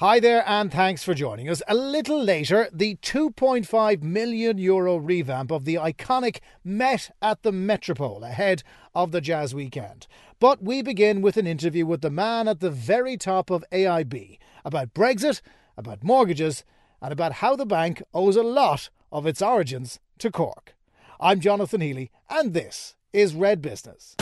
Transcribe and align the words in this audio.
Hi 0.00 0.20
there, 0.20 0.44
and 0.46 0.70
thanks 0.70 1.02
for 1.02 1.12
joining 1.12 1.48
us. 1.48 1.60
A 1.66 1.74
little 1.74 2.22
later, 2.22 2.68
the 2.72 2.94
2.5 3.02 4.00
million 4.00 4.56
euro 4.56 4.96
revamp 4.96 5.50
of 5.50 5.64
the 5.64 5.74
iconic 5.74 6.38
Met 6.62 7.10
at 7.20 7.42
the 7.42 7.50
Metropole 7.50 8.22
ahead 8.22 8.62
of 8.94 9.10
the 9.10 9.20
Jazz 9.20 9.56
Weekend. 9.56 10.06
But 10.38 10.62
we 10.62 10.82
begin 10.82 11.20
with 11.20 11.36
an 11.36 11.48
interview 11.48 11.84
with 11.84 12.02
the 12.02 12.10
man 12.10 12.46
at 12.46 12.60
the 12.60 12.70
very 12.70 13.16
top 13.16 13.50
of 13.50 13.64
AIB 13.72 14.38
about 14.64 14.94
Brexit, 14.94 15.40
about 15.76 16.04
mortgages, 16.04 16.62
and 17.02 17.12
about 17.12 17.32
how 17.32 17.56
the 17.56 17.66
bank 17.66 18.00
owes 18.14 18.36
a 18.36 18.44
lot 18.44 18.90
of 19.10 19.26
its 19.26 19.42
origins 19.42 19.98
to 20.18 20.30
Cork. 20.30 20.76
I'm 21.18 21.40
Jonathan 21.40 21.80
Healy, 21.80 22.12
and 22.30 22.54
this 22.54 22.94
is 23.12 23.34
Red 23.34 23.60
Business. 23.60 24.14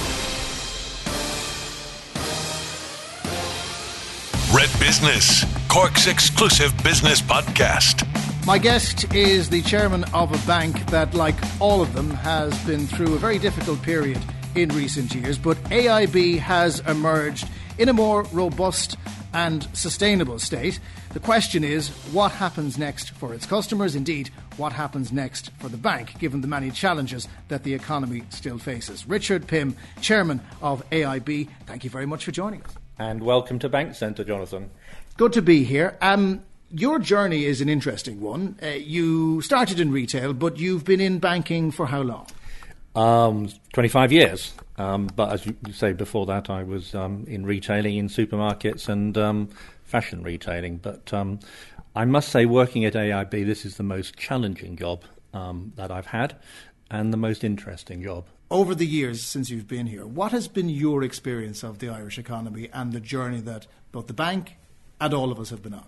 Red 4.57 4.71
Business, 4.81 5.45
Cork's 5.69 6.07
exclusive 6.07 6.73
business 6.83 7.21
podcast. 7.21 8.07
My 8.47 8.57
guest 8.57 9.13
is 9.15 9.51
the 9.51 9.61
chairman 9.61 10.05
of 10.15 10.33
a 10.33 10.47
bank 10.47 10.87
that, 10.87 11.13
like 11.13 11.35
all 11.61 11.83
of 11.83 11.93
them, 11.93 12.09
has 12.09 12.59
been 12.65 12.87
through 12.87 13.13
a 13.13 13.19
very 13.19 13.39
difficult 13.39 13.83
period 13.83 14.19
in 14.55 14.71
recent 14.71 15.15
years, 15.15 15.37
but 15.37 15.59
AIB 15.65 16.39
has 16.39 16.81
emerged 16.89 17.47
in 17.77 17.91
a 17.91 17.93
more 17.93 18.23
robust 18.33 18.97
and 19.35 19.69
sustainable 19.75 20.39
state. 20.39 20.81
The 21.13 21.21
question 21.21 21.63
is 21.63 21.91
what 22.11 22.33
happens 22.33 22.79
next 22.79 23.11
for 23.11 23.35
its 23.35 23.45
customers? 23.45 23.95
Indeed, 23.95 24.31
what 24.57 24.73
happens 24.73 25.13
next 25.13 25.51
for 25.59 25.69
the 25.69 25.77
bank, 25.77 26.19
given 26.19 26.41
the 26.41 26.49
many 26.49 26.71
challenges 26.71 27.29
that 27.49 27.63
the 27.63 27.75
economy 27.75 28.23
still 28.31 28.57
faces? 28.57 29.07
Richard 29.07 29.47
Pym, 29.49 29.77
chairman 30.01 30.41
of 30.63 30.83
AIB, 30.89 31.47
thank 31.67 31.85
you 31.85 31.91
very 31.91 32.07
much 32.07 32.25
for 32.25 32.31
joining 32.31 32.63
us. 32.63 32.73
And 32.99 33.23
welcome 33.23 33.59
to 33.59 33.69
Bank 33.69 33.95
Centre, 33.95 34.25
Jonathan. 34.25 34.71
Good 35.19 35.35
to 35.35 35.43
be 35.43 35.65
here. 35.65 35.99
Um, 36.01 36.43
your 36.71 36.99
journey 36.99 37.45
is 37.45 37.61
an 37.61 37.69
interesting 37.69 38.23
one. 38.23 38.59
Uh, 38.63 38.69
you 38.69 39.43
started 39.43 39.79
in 39.79 39.93
retail, 39.93 40.33
but 40.33 40.59
you've 40.59 40.85
been 40.85 41.01
in 41.01 41.19
banking 41.19 41.71
for 41.71 41.87
how 41.87 42.01
long? 42.01 42.27
Um, 42.95 43.51
25 43.75 44.13
years. 44.13 44.55
Um, 44.79 45.09
but 45.15 45.31
as 45.31 45.45
you 45.45 45.55
say, 45.73 45.93
before 45.93 46.25
that, 46.27 46.49
I 46.49 46.63
was 46.63 46.95
um, 46.95 47.25
in 47.29 47.45
retailing 47.45 47.99
in 47.99 48.09
supermarkets 48.09 48.89
and 48.89 49.17
um, 49.19 49.51
fashion 49.85 50.23
retailing. 50.23 50.79
But 50.79 51.13
um, 51.13 51.41
I 51.95 52.07
must 52.07 52.31
say, 52.31 52.47
working 52.47 52.87
at 52.87 52.95
AIB, 52.95 53.45
this 53.45 53.67
is 53.67 53.77
the 53.77 53.83
most 53.83 54.17
challenging 54.17 54.75
job 54.75 55.05
um, 55.35 55.73
that 55.77 55.91
I've 55.91 56.07
had 56.07 56.37
and 56.91 57.13
the 57.13 57.19
most 57.19 57.45
interesting 57.45 58.03
job 58.03 58.27
over 58.51 58.75
the 58.75 58.87
years 58.87 59.25
since 59.25 59.51
you've 59.51 59.69
been 59.69 59.87
here, 59.87 60.07
what 60.07 60.33
has 60.33 60.49
been 60.49 60.69
your 60.69 61.03
experience 61.03 61.63
of 61.63 61.79
the 61.79 61.89
Irish 61.89 62.19
economy 62.19 62.69
and 62.73 62.93
the 62.93 63.01
journey 63.01 63.41
that 63.41 63.67
both 63.93 64.07
the 64.07 64.13
bank 64.13 64.57
and 65.01 65.13
all 65.13 65.33
of 65.33 65.41
us 65.41 65.51
have 65.51 65.63
been 65.63 65.75
on? 65.75 65.87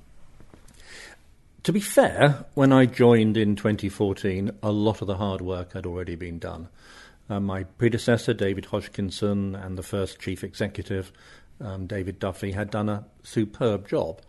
To 1.65 1.73
be 1.73 1.81
fair, 1.81 2.47
when 2.55 2.73
I 2.73 2.87
joined 2.87 3.37
in 3.37 3.55
2014, 3.55 4.53
a 4.63 4.73
lot 4.73 5.01
of 5.03 5.07
the 5.07 5.17
hard 5.17 5.41
work 5.41 5.73
had 5.73 5.87
already 5.87 6.15
been 6.15 6.39
done. 6.39 6.69
Uh, 7.29 7.41
my 7.41 7.65
predecessor, 7.65 8.33
David 8.33 8.67
Hodgkinson, 8.67 9.55
and 9.55 9.77
the 9.77 9.83
first 9.83 10.19
chief 10.19 10.43
executive, 10.43 11.13
um, 11.61 11.87
David 11.87 12.19
Duffy, 12.19 12.53
had 12.53 12.71
done 12.71 12.89
a 12.89 13.05
superb 13.23 13.87
job. 13.87 14.23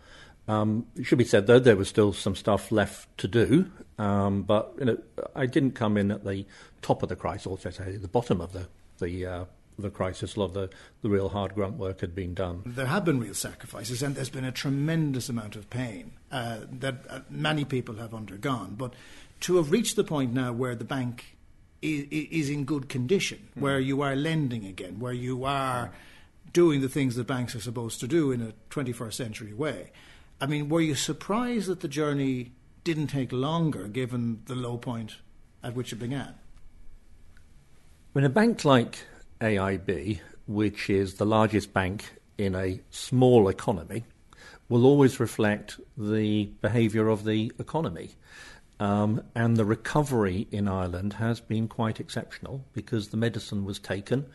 Um, 0.48 0.88
it 0.98 1.06
should 1.06 1.18
be 1.18 1.24
said, 1.24 1.48
though, 1.48 1.60
there 1.60 1.78
was 1.78 1.88
still 1.88 2.12
some 2.12 2.36
stuff 2.36 2.72
left 2.72 3.18
to 3.20 3.28
do, 3.28 3.72
um, 4.00 4.44
but 4.44 4.74
you 4.80 4.86
know, 4.86 4.98
I 5.36 5.46
didn't 5.46 5.72
come 5.72 5.98
in 5.98 6.10
at 6.10 6.26
the 6.26 6.46
top 6.82 7.04
of 7.04 7.10
the 7.10 7.16
crisis, 7.18 7.46
or 7.46 7.60
say 7.60 7.98
the 7.98 8.08
bottom 8.08 8.40
of 8.40 8.54
the 8.54 8.68
the 9.00 9.26
uh, 9.26 9.46
the 9.78 9.90
crisis. 9.90 10.36
A 10.36 10.40
lot 10.40 10.46
of 10.48 10.54
the, 10.54 10.70
the 11.02 11.10
real 11.10 11.30
hard 11.30 11.54
grunt 11.54 11.76
work 11.76 12.00
had 12.00 12.16
been 12.16 12.34
done. 12.34 12.64
There 12.66 12.86
have 12.86 13.04
been 13.04 13.20
real 13.20 13.34
sacrifices, 13.34 14.02
and 14.02 14.16
there's 14.16 14.30
been 14.30 14.46
a 14.46 14.54
tremendous 14.54 15.28
amount 15.28 15.58
of 15.58 15.70
pain 15.70 16.14
uh, 16.32 16.60
that 16.80 16.96
uh, 17.10 17.20
many 17.30 17.66
people 17.66 17.96
have 17.96 18.14
undergone. 18.14 18.76
But 18.76 18.94
to 19.42 19.58
have 19.58 19.70
reached 19.70 19.98
the 19.98 20.06
point 20.06 20.34
now 20.34 20.54
where 20.54 20.76
the 20.76 20.86
bank 20.86 21.36
is, 21.82 22.08
is 22.10 22.50
in 22.50 22.64
good 22.64 22.88
condition, 22.88 23.50
mm. 23.58 23.62
where 23.62 23.82
you 23.82 24.02
are 24.02 24.16
lending 24.16 24.66
again, 24.66 25.00
where 25.00 25.14
you 25.14 25.44
are 25.44 25.92
doing 26.54 26.80
the 26.80 26.90
things 26.90 27.16
that 27.16 27.28
banks 27.28 27.54
are 27.54 27.62
supposed 27.62 28.00
to 28.00 28.08
do 28.08 28.32
in 28.32 28.42
a 28.42 28.54
21st 28.72 29.14
century 29.14 29.54
way 29.54 29.92
I 30.42 30.46
mean, 30.46 30.70
were 30.70 30.82
you 30.82 30.96
surprised 30.96 31.68
that 31.68 31.82
the 31.82 31.88
journey 31.88 32.52
didn't 32.84 33.08
take 33.08 33.32
longer 33.32 33.88
given 33.88 34.42
the 34.46 34.56
low 34.56 34.78
point 34.78 35.18
at 35.64 35.76
which 35.76 35.92
it 35.94 35.98
began? 35.98 36.36
When 38.14 38.24
a 38.24 38.30
bank 38.30 38.66
like 38.66 39.00
AIB, 39.42 40.20
which 40.48 40.90
is 40.90 41.16
the 41.16 41.26
largest 41.26 41.74
bank 41.74 42.14
in 42.38 42.56
a 42.56 42.80
small 42.90 43.50
economy, 43.50 44.04
will 44.68 44.86
always 44.86 45.20
reflect 45.20 45.80
the 45.98 46.46
behaviour 46.62 47.08
of 47.10 47.24
the 47.24 47.52
economy. 47.60 48.12
Um, 48.80 49.24
and 49.36 49.58
the 49.58 49.66
recovery 49.66 50.48
in 50.52 50.68
Ireland 50.68 51.14
has 51.14 51.42
been 51.42 51.68
quite 51.68 52.00
exceptional 52.00 52.64
because 52.74 53.10
the 53.10 53.18
medicine 53.18 53.66
was 53.66 53.78
taken 53.78 54.26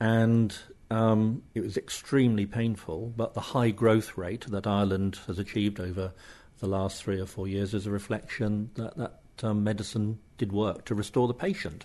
and 0.00 0.56
um, 0.90 1.42
it 1.54 1.60
was 1.60 1.76
extremely 1.76 2.44
painful, 2.44 3.12
but 3.16 3.34
the 3.34 3.40
high 3.40 3.70
growth 3.70 4.18
rate 4.18 4.46
that 4.50 4.66
Ireland 4.66 5.18
has 5.26 5.38
achieved 5.38 5.80
over 5.80 6.12
the 6.62 6.68
last 6.68 7.02
three 7.02 7.20
or 7.20 7.26
four 7.26 7.48
years 7.48 7.74
is 7.74 7.88
a 7.88 7.90
reflection 7.90 8.70
that 8.74 8.96
that 8.96 9.20
um, 9.42 9.64
medicine 9.64 10.20
did 10.38 10.52
work 10.52 10.84
to 10.84 10.94
restore 10.94 11.26
the 11.26 11.34
patient. 11.34 11.84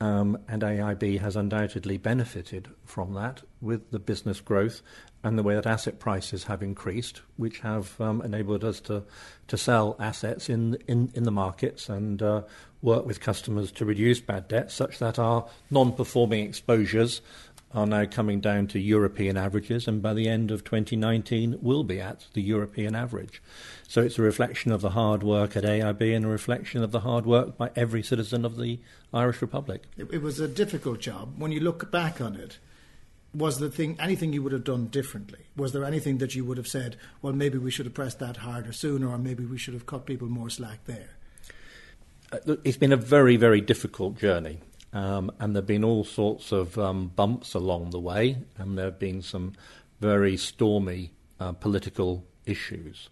Um, 0.00 0.38
and 0.48 0.62
AIB 0.62 1.20
has 1.20 1.36
undoubtedly 1.36 1.98
benefited 1.98 2.68
from 2.84 3.12
that 3.14 3.42
with 3.60 3.90
the 3.90 4.00
business 4.00 4.40
growth 4.40 4.80
and 5.22 5.38
the 5.38 5.42
way 5.42 5.54
that 5.54 5.66
asset 5.66 6.00
prices 6.00 6.44
have 6.44 6.62
increased, 6.62 7.20
which 7.36 7.60
have 7.60 8.00
um, 8.00 8.22
enabled 8.22 8.64
us 8.64 8.80
to, 8.80 9.04
to 9.46 9.58
sell 9.58 9.94
assets 10.00 10.48
in, 10.48 10.78
in, 10.88 11.12
in 11.14 11.22
the 11.24 11.30
markets 11.30 11.88
and 11.90 12.22
uh, 12.22 12.42
work 12.80 13.06
with 13.06 13.20
customers 13.20 13.70
to 13.72 13.84
reduce 13.84 14.20
bad 14.20 14.48
debt 14.48 14.72
such 14.72 14.98
that 14.98 15.18
our 15.18 15.46
non 15.70 15.92
performing 15.92 16.46
exposures 16.46 17.20
are 17.74 17.86
now 17.86 18.04
coming 18.04 18.40
down 18.40 18.66
to 18.68 18.78
European 18.78 19.36
averages, 19.36 19.88
and 19.88 20.02
by 20.02 20.14
the 20.14 20.28
end 20.28 20.50
of 20.50 20.64
2019 20.64 21.58
will 21.60 21.84
be 21.84 22.00
at 22.00 22.26
the 22.34 22.42
European 22.42 22.94
average. 22.94 23.42
So 23.88 24.02
it's 24.02 24.18
a 24.18 24.22
reflection 24.22 24.72
of 24.72 24.80
the 24.80 24.90
hard 24.90 25.22
work 25.22 25.56
at 25.56 25.64
AIB 25.64 26.14
and 26.14 26.24
a 26.24 26.28
reflection 26.28 26.82
of 26.82 26.92
the 26.92 27.00
hard 27.00 27.26
work 27.26 27.56
by 27.56 27.70
every 27.76 28.02
citizen 28.02 28.44
of 28.44 28.56
the 28.56 28.80
Irish 29.12 29.42
Republic. 29.42 29.84
It, 29.96 30.12
it 30.12 30.22
was 30.22 30.40
a 30.40 30.48
difficult 30.48 31.00
job. 31.00 31.34
When 31.38 31.52
you 31.52 31.60
look 31.60 31.90
back 31.90 32.20
on 32.20 32.36
it, 32.36 32.58
was 33.34 33.58
the 33.58 33.70
thing 33.70 33.96
anything 33.98 34.32
you 34.32 34.42
would 34.42 34.52
have 34.52 34.64
done 34.64 34.86
differently? 34.86 35.46
Was 35.56 35.72
there 35.72 35.84
anything 35.84 36.18
that 36.18 36.34
you 36.34 36.44
would 36.44 36.58
have 36.58 36.68
said, 36.68 36.96
well, 37.22 37.32
maybe 37.32 37.58
we 37.58 37.70
should 37.70 37.86
have 37.86 37.94
pressed 37.94 38.18
that 38.18 38.38
harder 38.38 38.72
sooner, 38.72 39.08
or 39.08 39.18
maybe 39.18 39.44
we 39.44 39.58
should 39.58 39.74
have 39.74 39.86
cut 39.86 40.06
people 40.06 40.28
more 40.28 40.50
slack 40.50 40.84
there? 40.84 41.16
Uh, 42.30 42.56
it's 42.64 42.76
been 42.76 42.92
a 42.92 42.96
very, 42.96 43.36
very 43.36 43.60
difficult 43.60 44.18
journey. 44.18 44.60
Um, 44.92 45.32
and 45.38 45.54
there 45.54 45.62
have 45.62 45.66
been 45.66 45.84
all 45.84 46.04
sorts 46.04 46.52
of 46.52 46.78
um, 46.78 47.08
bumps 47.16 47.54
along 47.54 47.90
the 47.90 48.00
way, 48.00 48.38
and 48.58 48.76
there 48.76 48.86
have 48.86 48.98
been 48.98 49.22
some 49.22 49.54
very 50.00 50.36
stormy 50.36 51.12
uh, 51.40 51.52
political 51.52 52.24
issues. 52.44 53.08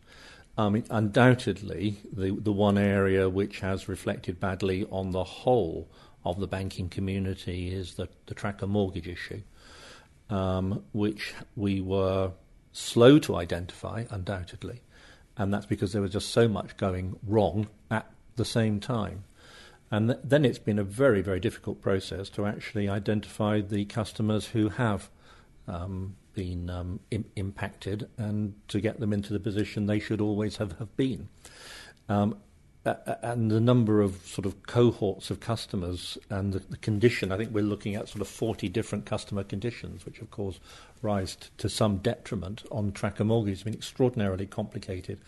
Um, 0.58 0.82
undoubtedly, 0.90 1.96
the, 2.12 2.32
the 2.32 2.52
one 2.52 2.76
area 2.76 3.30
which 3.30 3.60
has 3.60 3.88
reflected 3.88 4.38
badly 4.38 4.84
on 4.90 5.12
the 5.12 5.24
whole 5.24 5.88
of 6.24 6.38
the 6.38 6.46
banking 6.46 6.88
community 6.88 7.72
is 7.72 7.94
the, 7.94 8.08
the 8.26 8.34
tracker 8.34 8.66
mortgage 8.66 9.08
issue, 9.08 9.40
um, 10.28 10.84
which 10.92 11.32
we 11.56 11.80
were 11.80 12.32
slow 12.72 13.18
to 13.20 13.36
identify, 13.36 14.04
undoubtedly, 14.10 14.82
and 15.36 15.54
that's 15.54 15.66
because 15.66 15.92
there 15.92 16.02
was 16.02 16.12
just 16.12 16.30
so 16.30 16.46
much 16.46 16.76
going 16.76 17.18
wrong 17.26 17.68
at 17.90 18.10
the 18.36 18.44
same 18.44 18.80
time. 18.80 19.24
And 19.90 20.08
th- 20.08 20.20
then 20.22 20.44
it's 20.44 20.58
been 20.58 20.78
a 20.78 20.84
very, 20.84 21.20
very 21.20 21.40
difficult 21.40 21.80
process 21.80 22.28
to 22.30 22.46
actually 22.46 22.88
identify 22.88 23.60
the 23.60 23.84
customers 23.86 24.46
who 24.48 24.68
have 24.68 25.10
um, 25.66 26.16
been 26.32 26.70
um, 26.70 27.00
Im- 27.10 27.30
impacted 27.36 28.08
and 28.16 28.54
to 28.68 28.80
get 28.80 29.00
them 29.00 29.12
into 29.12 29.32
the 29.32 29.40
position 29.40 29.86
they 29.86 29.98
should 29.98 30.20
always 30.20 30.58
have, 30.58 30.78
have 30.78 30.96
been. 30.96 31.28
Um, 32.08 32.36
and 32.84 33.50
the 33.50 33.60
number 33.60 34.00
of 34.00 34.26
sort 34.26 34.46
of 34.46 34.62
cohorts 34.62 35.30
of 35.30 35.38
customers 35.38 36.16
and 36.30 36.54
the, 36.54 36.60
the, 36.60 36.78
condition, 36.78 37.30
I 37.30 37.36
think 37.36 37.50
we're 37.52 37.62
looking 37.62 37.94
at 37.94 38.08
sort 38.08 38.22
of 38.22 38.28
40 38.28 38.70
different 38.70 39.04
customer 39.04 39.44
conditions, 39.44 40.06
which 40.06 40.20
of 40.20 40.30
course 40.30 40.60
rise 41.02 41.36
to 41.58 41.68
some 41.68 41.98
detriment 41.98 42.62
on 42.70 42.92
tracker 42.92 43.24
mortgages. 43.24 43.58
It's 43.58 43.64
been 43.64 43.74
extraordinarily 43.74 44.46
complicated 44.46 45.18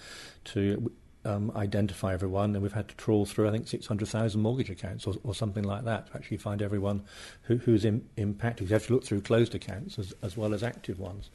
to 0.45 0.91
um, 1.25 1.53
identify 1.55 2.13
everyone, 2.13 2.55
and 2.55 2.63
we've 2.63 2.73
had 2.73 2.89
to 2.89 2.97
trawl 2.97 3.25
through, 3.25 3.49
I 3.49 3.53
think, 3.53 3.69
600,000 3.69 4.41
mortgage 4.41 4.71
accounts 4.71 5.07
or, 5.07 5.15
or, 5.23 5.35
something 5.35 5.65
like 5.65 5.85
that 5.85 6.09
to 6.09 6.17
actually 6.17 6.37
find 6.37 6.61
everyone 6.61 7.03
who, 7.43 7.57
who's 7.59 7.85
in, 7.85 8.05
impacted. 8.17 8.69
You 8.69 8.75
have 8.75 8.87
to 8.87 8.95
look 8.95 9.05
through 9.05 9.23
closed 9.23 9.55
accounts 9.55 9.99
as, 9.99 10.13
as 10.23 10.37
well 10.37 10.53
as 10.53 10.63
active 10.63 10.99
ones. 10.99 11.31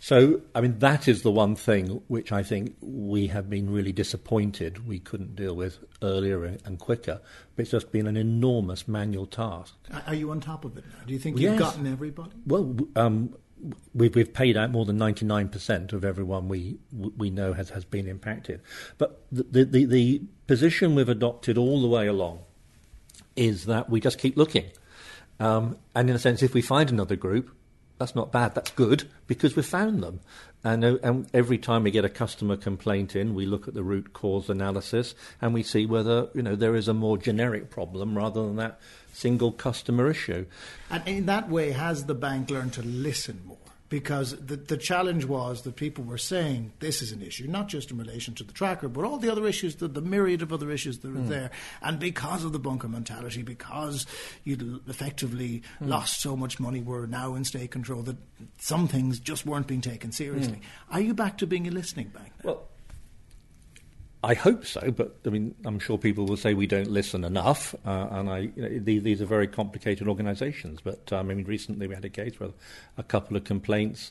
So, 0.00 0.40
I 0.54 0.60
mean, 0.60 0.78
that 0.80 1.08
is 1.08 1.22
the 1.22 1.30
one 1.30 1.54
thing 1.54 2.02
which 2.08 2.32
I 2.32 2.42
think 2.42 2.76
we 2.80 3.28
have 3.28 3.48
been 3.48 3.70
really 3.70 3.92
disappointed 3.92 4.86
we 4.86 4.98
couldn't 4.98 5.36
deal 5.36 5.54
with 5.54 5.78
earlier 6.02 6.44
and 6.64 6.78
quicker. 6.78 7.20
But 7.54 7.62
it's 7.62 7.70
just 7.70 7.92
been 7.92 8.06
an 8.06 8.16
enormous 8.16 8.86
manual 8.88 9.26
task. 9.26 9.74
Are 10.06 10.14
you 10.14 10.30
on 10.30 10.40
top 10.40 10.64
of 10.64 10.76
it 10.76 10.84
now? 10.86 11.04
Do 11.06 11.12
you 11.12 11.18
think 11.18 11.38
you've 11.38 11.52
yes. 11.52 11.60
gotten 11.60 11.86
everybody? 11.86 12.32
Well, 12.46 12.76
um, 12.96 13.34
we've, 13.94 14.14
we've 14.14 14.32
paid 14.32 14.56
out 14.56 14.70
more 14.70 14.84
than 14.84 14.98
99% 14.98 15.92
of 15.92 16.04
everyone 16.04 16.48
we 16.48 16.78
we 16.92 17.30
know 17.30 17.52
has, 17.52 17.70
has 17.70 17.84
been 17.84 18.08
impacted. 18.08 18.60
But 18.96 19.22
the, 19.30 19.64
the, 19.64 19.84
the 19.84 20.22
position 20.46 20.94
we've 20.94 21.08
adopted 21.08 21.58
all 21.58 21.80
the 21.80 21.88
way 21.88 22.06
along 22.06 22.40
is 23.36 23.66
that 23.66 23.88
we 23.88 24.00
just 24.00 24.18
keep 24.18 24.36
looking. 24.36 24.66
Um, 25.40 25.76
and 25.94 26.10
in 26.10 26.16
a 26.16 26.18
sense, 26.18 26.42
if 26.42 26.54
we 26.54 26.62
find 26.62 26.90
another 26.90 27.16
group, 27.16 27.54
that's 27.98 28.14
not 28.14 28.32
bad, 28.32 28.54
that's 28.54 28.70
good, 28.70 29.08
because 29.26 29.56
we've 29.56 29.66
found 29.66 30.02
them. 30.02 30.20
And, 30.64 30.84
uh, 30.84 30.98
and, 31.02 31.26
every 31.32 31.58
time 31.58 31.84
we 31.84 31.90
get 31.90 32.04
a 32.04 32.08
customer 32.08 32.56
complaint 32.56 33.14
in, 33.14 33.34
we 33.34 33.46
look 33.46 33.68
at 33.68 33.74
the 33.74 33.82
root 33.82 34.12
cause 34.12 34.50
analysis 34.50 35.14
and 35.40 35.54
we 35.54 35.62
see 35.62 35.86
whether 35.86 36.28
you 36.34 36.42
know 36.42 36.56
there 36.56 36.74
is 36.74 36.88
a 36.88 36.94
more 36.94 37.16
generic 37.16 37.70
problem 37.70 38.16
rather 38.16 38.44
than 38.44 38.56
that 38.56 38.80
single 39.12 39.52
customer 39.52 40.10
issue. 40.10 40.46
And 40.90 41.06
in 41.06 41.26
that 41.26 41.48
way, 41.48 41.72
has 41.72 42.06
the 42.06 42.14
bank 42.14 42.50
learned 42.50 42.72
to 42.74 42.82
listen 42.82 43.40
more? 43.46 43.56
Because 43.88 44.36
the, 44.44 44.56
the 44.56 44.76
challenge 44.76 45.24
was 45.24 45.62
that 45.62 45.76
people 45.76 46.04
were 46.04 46.18
saying 46.18 46.72
this 46.80 47.00
is 47.00 47.12
an 47.12 47.22
issue, 47.22 47.46
not 47.46 47.68
just 47.68 47.90
in 47.90 47.98
relation 47.98 48.34
to 48.34 48.44
the 48.44 48.52
tracker, 48.52 48.88
but 48.88 49.04
all 49.04 49.16
the 49.16 49.30
other 49.30 49.46
issues, 49.46 49.76
the, 49.76 49.88
the 49.88 50.02
myriad 50.02 50.42
of 50.42 50.52
other 50.52 50.70
issues 50.70 50.98
that 50.98 51.08
are 51.08 51.12
mm. 51.12 51.28
there. 51.28 51.50
And 51.82 51.98
because 51.98 52.44
of 52.44 52.52
the 52.52 52.58
bunker 52.58 52.88
mentality, 52.88 53.42
because 53.42 54.06
you'd 54.44 54.80
effectively 54.88 55.62
mm. 55.80 55.88
lost 55.88 56.20
so 56.20 56.36
much 56.36 56.60
money, 56.60 56.82
we're 56.82 57.06
now 57.06 57.34
in 57.34 57.44
state 57.44 57.70
control, 57.70 58.02
that 58.02 58.16
some 58.58 58.88
things 58.88 59.18
just 59.18 59.46
weren't 59.46 59.66
being 59.66 59.80
taken 59.80 60.12
seriously. 60.12 60.56
Mm. 60.56 60.94
Are 60.94 61.00
you 61.00 61.14
back 61.14 61.38
to 61.38 61.46
being 61.46 61.66
a 61.66 61.70
listening 61.70 62.08
bank? 62.08 62.32
Now? 62.44 62.50
Well, 62.50 62.67
I 64.22 64.34
hope 64.34 64.66
so, 64.66 64.90
but 64.90 65.16
I 65.24 65.28
mean, 65.28 65.54
I'm 65.64 65.78
sure 65.78 65.96
people 65.96 66.26
will 66.26 66.36
say 66.36 66.52
we 66.52 66.66
don't 66.66 66.90
listen 66.90 67.22
enough, 67.22 67.74
uh, 67.86 68.08
and 68.10 68.28
I, 68.28 68.38
you 68.38 68.52
know, 68.56 68.78
these, 68.80 69.02
these, 69.04 69.22
are 69.22 69.26
very 69.26 69.46
complicated 69.46 70.08
organisations. 70.08 70.80
But 70.82 71.12
um, 71.12 71.30
I 71.30 71.34
mean, 71.34 71.44
recently 71.44 71.86
we 71.86 71.94
had 71.94 72.04
a 72.04 72.08
case 72.10 72.40
where 72.40 72.50
a 72.96 73.04
couple 73.04 73.36
of 73.36 73.44
complaints 73.44 74.10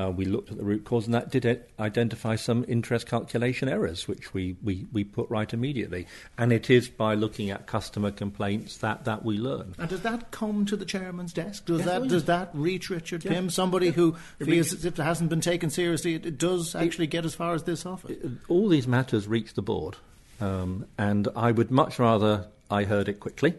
uh, 0.00 0.10
we 0.10 0.24
looked 0.24 0.50
at 0.50 0.56
the 0.56 0.64
root 0.64 0.84
cause, 0.84 1.06
and 1.06 1.14
that 1.14 1.30
did 1.30 1.64
identify 1.78 2.36
some 2.36 2.64
interest 2.68 3.06
calculation 3.06 3.68
errors, 3.68 4.08
which 4.08 4.32
we, 4.32 4.56
we, 4.62 4.86
we 4.92 5.04
put 5.04 5.28
right 5.30 5.52
immediately. 5.52 6.06
And 6.38 6.52
it 6.52 6.70
is 6.70 6.88
by 6.88 7.14
looking 7.14 7.50
at 7.50 7.66
customer 7.66 8.10
complaints 8.10 8.78
that, 8.78 9.04
that 9.04 9.24
we 9.24 9.38
learn. 9.38 9.74
And 9.78 9.88
does 9.88 10.02
that 10.02 10.30
come 10.30 10.64
to 10.66 10.76
the 10.76 10.84
chairman's 10.84 11.32
desk? 11.32 11.66
Does, 11.66 11.84
that, 11.84 12.08
does 12.08 12.24
that 12.26 12.50
reach 12.54 12.90
Richard 12.90 13.24
yeah. 13.24 13.32
Pym, 13.32 13.50
somebody 13.50 13.86
yeah. 13.86 13.92
who 13.92 14.16
it 14.38 14.46
feels 14.46 14.72
as 14.72 14.84
if 14.84 14.98
it 14.98 15.02
hasn't 15.02 15.30
been 15.30 15.40
taken 15.40 15.70
seriously? 15.70 16.14
It, 16.14 16.26
it 16.26 16.38
does 16.38 16.74
actually 16.74 17.06
it, 17.06 17.10
get 17.10 17.24
as 17.24 17.34
far 17.34 17.54
as 17.54 17.64
this 17.64 17.84
office? 17.84 18.10
It, 18.10 18.30
all 18.48 18.68
these 18.68 18.86
matters 18.86 19.28
reach 19.28 19.54
the 19.54 19.62
board. 19.62 19.96
Um, 20.40 20.86
and 20.96 21.28
I 21.36 21.52
would 21.52 21.70
much 21.70 21.98
rather 21.98 22.46
I 22.70 22.84
heard 22.84 23.08
it 23.08 23.20
quickly 23.20 23.54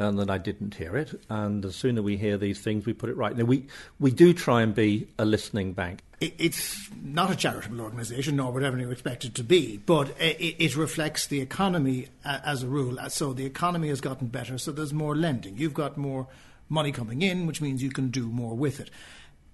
and 0.00 0.18
that 0.18 0.30
I 0.30 0.38
didn't 0.38 0.74
hear 0.74 0.96
it. 0.96 1.20
And 1.28 1.62
the 1.62 1.72
sooner 1.72 2.02
we 2.02 2.16
hear 2.16 2.38
these 2.38 2.60
things, 2.60 2.86
we 2.86 2.94
put 2.94 3.10
it 3.10 3.16
right. 3.16 3.36
Now, 3.36 3.44
we, 3.44 3.66
we 3.98 4.10
do 4.10 4.32
try 4.32 4.62
and 4.62 4.74
be 4.74 5.08
a 5.18 5.24
listening 5.24 5.74
bank. 5.74 6.00
It's 6.20 6.90
not 7.02 7.30
a 7.30 7.36
charitable 7.36 7.80
organisation, 7.80 8.36
nor 8.36 8.52
would 8.52 8.62
ever 8.62 8.78
expect 8.90 9.24
it 9.24 9.34
to 9.36 9.44
be, 9.44 9.78
but 9.78 10.10
it, 10.20 10.56
it 10.58 10.76
reflects 10.76 11.26
the 11.26 11.40
economy 11.40 12.08
as 12.24 12.62
a 12.62 12.66
rule. 12.66 12.98
So 13.08 13.32
the 13.32 13.46
economy 13.46 13.88
has 13.88 14.00
gotten 14.00 14.28
better, 14.28 14.58
so 14.58 14.72
there's 14.72 14.92
more 14.92 15.14
lending. 15.14 15.56
You've 15.56 15.74
got 15.74 15.96
more 15.96 16.26
money 16.68 16.92
coming 16.92 17.22
in, 17.22 17.46
which 17.46 17.60
means 17.60 17.82
you 17.82 17.90
can 17.90 18.08
do 18.08 18.26
more 18.26 18.54
with 18.54 18.80
it. 18.80 18.90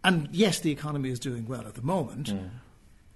And 0.02 0.28
yes, 0.32 0.60
the 0.60 0.70
economy 0.70 1.10
is 1.10 1.20
doing 1.20 1.46
well 1.46 1.66
at 1.66 1.74
the 1.74 1.82
moment. 1.82 2.28
Mm. 2.28 2.50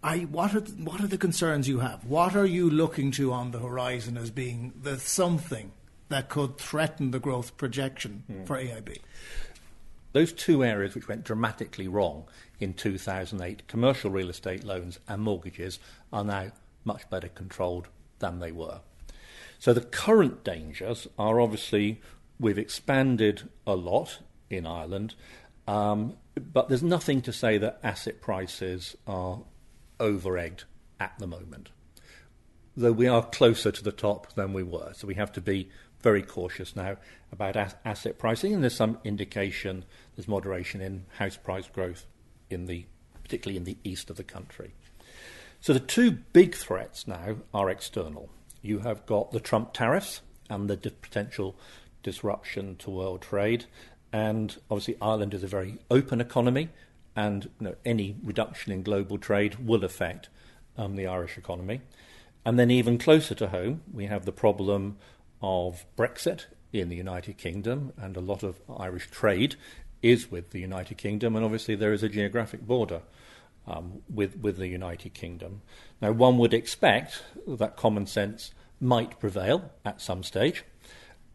I, 0.03 0.19
what, 0.21 0.55
are 0.55 0.61
the, 0.61 0.73
what 0.82 1.00
are 1.00 1.06
the 1.06 1.19
concerns 1.19 1.69
you 1.69 1.81
have? 1.81 2.05
What 2.05 2.35
are 2.35 2.47
you 2.47 2.71
looking 2.71 3.11
to 3.12 3.32
on 3.32 3.50
the 3.50 3.59
horizon 3.59 4.17
as 4.17 4.31
being 4.31 4.73
the 4.81 4.99
something 4.99 5.73
that 6.10 6.28
could 6.28 6.58
threaten 6.58 7.10
the 7.10 7.18
growth 7.18 7.56
projection 7.56 8.24
mm. 8.30 8.46
for 8.46 8.56
AIB? 8.56 8.98
Those 10.12 10.32
two 10.32 10.64
areas 10.64 10.94
which 10.94 11.08
went 11.08 11.24
dramatically 11.24 11.88
wrong 11.88 12.24
in 12.58 12.74
2008, 12.74 13.66
commercial 13.68 14.10
real 14.10 14.28
estate 14.28 14.64
loans 14.64 14.98
and 15.08 15.22
mortgages, 15.22 15.78
are 16.12 16.24
now 16.24 16.50
much 16.84 17.08
better 17.10 17.28
controlled 17.28 17.88
than 18.18 18.40
they 18.40 18.52
were. 18.52 18.80
So 19.58 19.72
the 19.72 19.80
current 19.80 20.42
dangers 20.42 21.06
are 21.18 21.40
obviously 21.40 22.00
we've 22.38 22.58
expanded 22.58 23.48
a 23.66 23.74
lot 23.74 24.18
in 24.48 24.66
Ireland, 24.66 25.14
um, 25.68 26.16
but 26.52 26.68
there's 26.68 26.82
nothing 26.82 27.22
to 27.22 27.32
say 27.32 27.58
that 27.58 27.78
asset 27.82 28.20
prices 28.20 28.96
are 29.06 29.42
over 30.00 30.38
egged 30.38 30.64
at 30.98 31.18
the 31.18 31.26
moment. 31.26 31.70
Though 32.76 32.92
we 32.92 33.06
are 33.06 33.22
closer 33.22 33.70
to 33.70 33.84
the 33.84 33.92
top 33.92 34.32
than 34.34 34.52
we 34.52 34.62
were, 34.62 34.92
so 34.94 35.06
we 35.06 35.14
have 35.14 35.32
to 35.32 35.40
be 35.40 35.68
very 36.02 36.23
cautious 36.23 36.75
now 36.75 36.97
about 37.32 37.56
as- 37.56 37.76
asset 37.85 38.19
pricing, 38.19 38.55
and 38.55 38.62
there's 38.62 38.75
some 38.75 38.99
indication 39.05 39.85
there's 40.17 40.29
moderation 40.29 40.81
in 40.81 41.05
house 41.19 41.37
price 41.37 41.69
growth 41.69 42.06
in 42.49 42.67
the, 42.67 42.87
particularly 43.23 43.56
in 43.56 43.64
the 43.64 43.79
east 43.85 44.11
of 44.11 44.17
the 44.17 44.25
country. 44.25 44.73
So 45.61 45.73
the 45.73 45.81
two 45.81 46.11
big 46.11 46.55
threats 46.55 47.06
now 47.06 47.37
are 47.52 47.70
external. 47.70 48.31
You 48.62 48.81
have 48.81 49.06
got 49.06 49.31
the 49.31 49.41
Trump 49.41 49.73
tariffs 49.73 50.23
and 50.49 50.69
the 50.69 50.76
di- 50.76 50.91
potential 50.91 51.55
disruption 52.03 52.76
to 52.76 52.91
world 52.91 53.23
trade, 53.23 53.67
and 54.12 54.56
obviously 54.70 54.96
Ireland 55.00 55.35
is 55.35 55.44
a 55.44 55.49
very 55.49 55.79
open 55.91 56.20
economy, 56.20 56.70
and 57.14 57.44
you 57.61 57.69
know, 57.69 57.75
any 57.85 58.17
reduction 58.23 58.73
in 58.73 58.82
global 58.82 59.19
trade 59.19 59.67
will 59.67 59.85
affect 59.85 60.29
um, 60.76 60.96
the 60.96 61.06
Irish 61.06 61.37
economy. 61.37 61.82
And 62.44 62.58
then 62.58 62.70
even 62.70 62.96
closer 62.96 63.35
to 63.35 63.49
home, 63.49 63.82
we 63.93 64.06
have 64.06 64.25
the 64.25 64.32
problem 64.32 64.96
of 65.40 65.87
Brexit 65.96 66.46
in 66.72 66.88
the 66.88 66.96
United 66.96 67.38
Kingdom, 67.38 67.92
and 67.96 68.16
a 68.16 68.20
lot 68.20 68.42
of 68.42 68.60
Irish 68.78 69.10
trade 69.10 69.56
is 70.02 70.31
with 70.31 70.50
the 70.50 70.60
United 70.60 70.98
Kingdom, 70.98 71.37
and 71.37 71.44
obviously 71.44 71.75
there 71.75 71.92
is 71.92 72.02
a 72.02 72.08
geographic 72.08 72.62
border 72.62 73.02
um, 73.66 74.02
with, 74.08 74.37
with 74.38 74.56
the 74.56 74.69
United 74.69 75.14
Kingdom. 75.14 75.62
Now, 76.00 76.12
one 76.12 76.38
would 76.38 76.54
expect 76.54 77.22
that 77.46 77.76
common 77.76 78.06
sense 78.06 78.52
might 78.81 79.19
prevail 79.19 79.70
at 79.84 80.00
some 80.00 80.22
stage. 80.22 80.64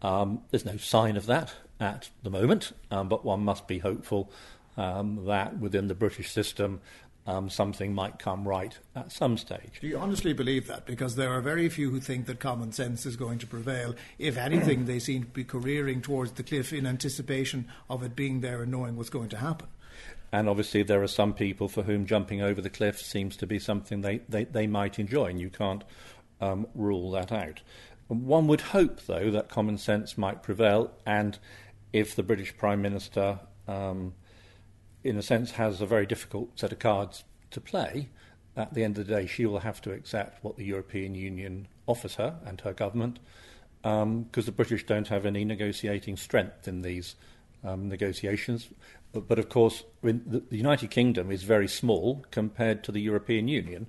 Um, 0.01 0.41
there's 0.51 0.65
no 0.65 0.77
sign 0.77 1.17
of 1.17 1.25
that 1.27 1.53
at 1.79 2.09
the 2.23 2.29
moment, 2.29 2.71
um, 2.91 3.09
but 3.09 3.25
one 3.25 3.43
must 3.43 3.67
be 3.67 3.79
hopeful 3.79 4.31
um, 4.77 5.25
that 5.25 5.59
within 5.59 5.87
the 5.87 5.95
British 5.95 6.31
system 6.31 6.81
um, 7.27 7.49
something 7.49 7.93
might 7.93 8.19
come 8.19 8.47
right 8.47 8.77
at 8.95 9.11
some 9.11 9.37
stage. 9.37 9.79
Do 9.81 9.87
you 9.87 9.97
honestly 9.97 10.33
believe 10.33 10.67
that? 10.67 10.85
Because 10.85 11.15
there 11.15 11.31
are 11.31 11.41
very 11.41 11.69
few 11.69 11.89
who 11.89 11.99
think 11.99 12.27
that 12.27 12.39
common 12.39 12.71
sense 12.71 13.05
is 13.05 13.15
going 13.15 13.39
to 13.39 13.47
prevail. 13.47 13.95
If 14.19 14.37
anything, 14.37 14.85
they 14.85 14.99
seem 14.99 15.23
to 15.23 15.29
be 15.29 15.43
careering 15.43 16.01
towards 16.01 16.33
the 16.33 16.43
cliff 16.43 16.71
in 16.71 16.85
anticipation 16.85 17.67
of 17.89 18.03
it 18.03 18.15
being 18.15 18.41
there 18.41 18.61
and 18.61 18.71
knowing 18.71 18.95
what's 18.95 19.09
going 19.09 19.29
to 19.29 19.37
happen. 19.37 19.67
And 20.31 20.49
obviously, 20.49 20.83
there 20.83 21.01
are 21.01 21.07
some 21.07 21.33
people 21.33 21.67
for 21.67 21.83
whom 21.83 22.05
jumping 22.05 22.41
over 22.41 22.61
the 22.61 22.69
cliff 22.69 23.01
seems 23.01 23.37
to 23.37 23.47
be 23.47 23.57
something 23.57 24.01
they, 24.01 24.19
they, 24.27 24.43
they 24.43 24.67
might 24.67 24.99
enjoy, 24.99 25.25
and 25.27 25.39
you 25.39 25.49
can't 25.49 25.83
um, 26.41 26.67
rule 26.75 27.11
that 27.11 27.31
out. 27.31 27.61
One 28.07 28.47
would 28.47 28.61
hope, 28.61 29.01
though, 29.07 29.31
that 29.31 29.49
common 29.49 29.77
sense 29.77 30.17
might 30.17 30.43
prevail, 30.43 30.91
and 31.05 31.39
if 31.93 32.15
the 32.15 32.23
British 32.23 32.55
Prime 32.55 32.81
Minister 32.81 33.39
um, 33.67 34.13
in 35.05 35.17
a 35.17 35.21
sense, 35.21 35.51
has 35.51 35.81
a 35.81 35.85
very 35.85 36.07
difficult 36.07 36.59
set 36.59 36.71
of 36.71 36.79
cards 36.79 37.23
to 37.51 37.61
play. 37.61 38.09
At 38.57 38.73
the 38.73 38.83
end 38.83 38.97
of 38.97 39.05
the 39.05 39.13
day, 39.13 39.27
she 39.27 39.45
will 39.45 39.59
have 39.59 39.79
to 39.81 39.91
accept 39.91 40.43
what 40.43 40.57
the 40.57 40.65
European 40.65 41.13
Union 41.13 41.67
offers 41.85 42.15
her 42.15 42.37
and 42.45 42.59
her 42.61 42.73
government, 42.73 43.19
because 43.81 44.03
um, 44.03 44.27
the 44.33 44.51
British 44.51 44.85
don't 44.85 45.07
have 45.09 45.25
any 45.25 45.45
negotiating 45.45 46.17
strength 46.17 46.67
in 46.67 46.81
these 46.81 47.15
um, 47.63 47.87
negotiations. 47.87 48.67
But, 49.13 49.27
but, 49.27 49.37
of 49.37 49.49
course, 49.49 49.83
the, 50.01 50.13
the, 50.13 50.57
United 50.57 50.89
Kingdom 50.89 51.31
is 51.31 51.43
very 51.43 51.67
small 51.67 52.25
compared 52.31 52.83
to 52.85 52.91
the 52.91 52.99
European 52.99 53.47
Union. 53.47 53.87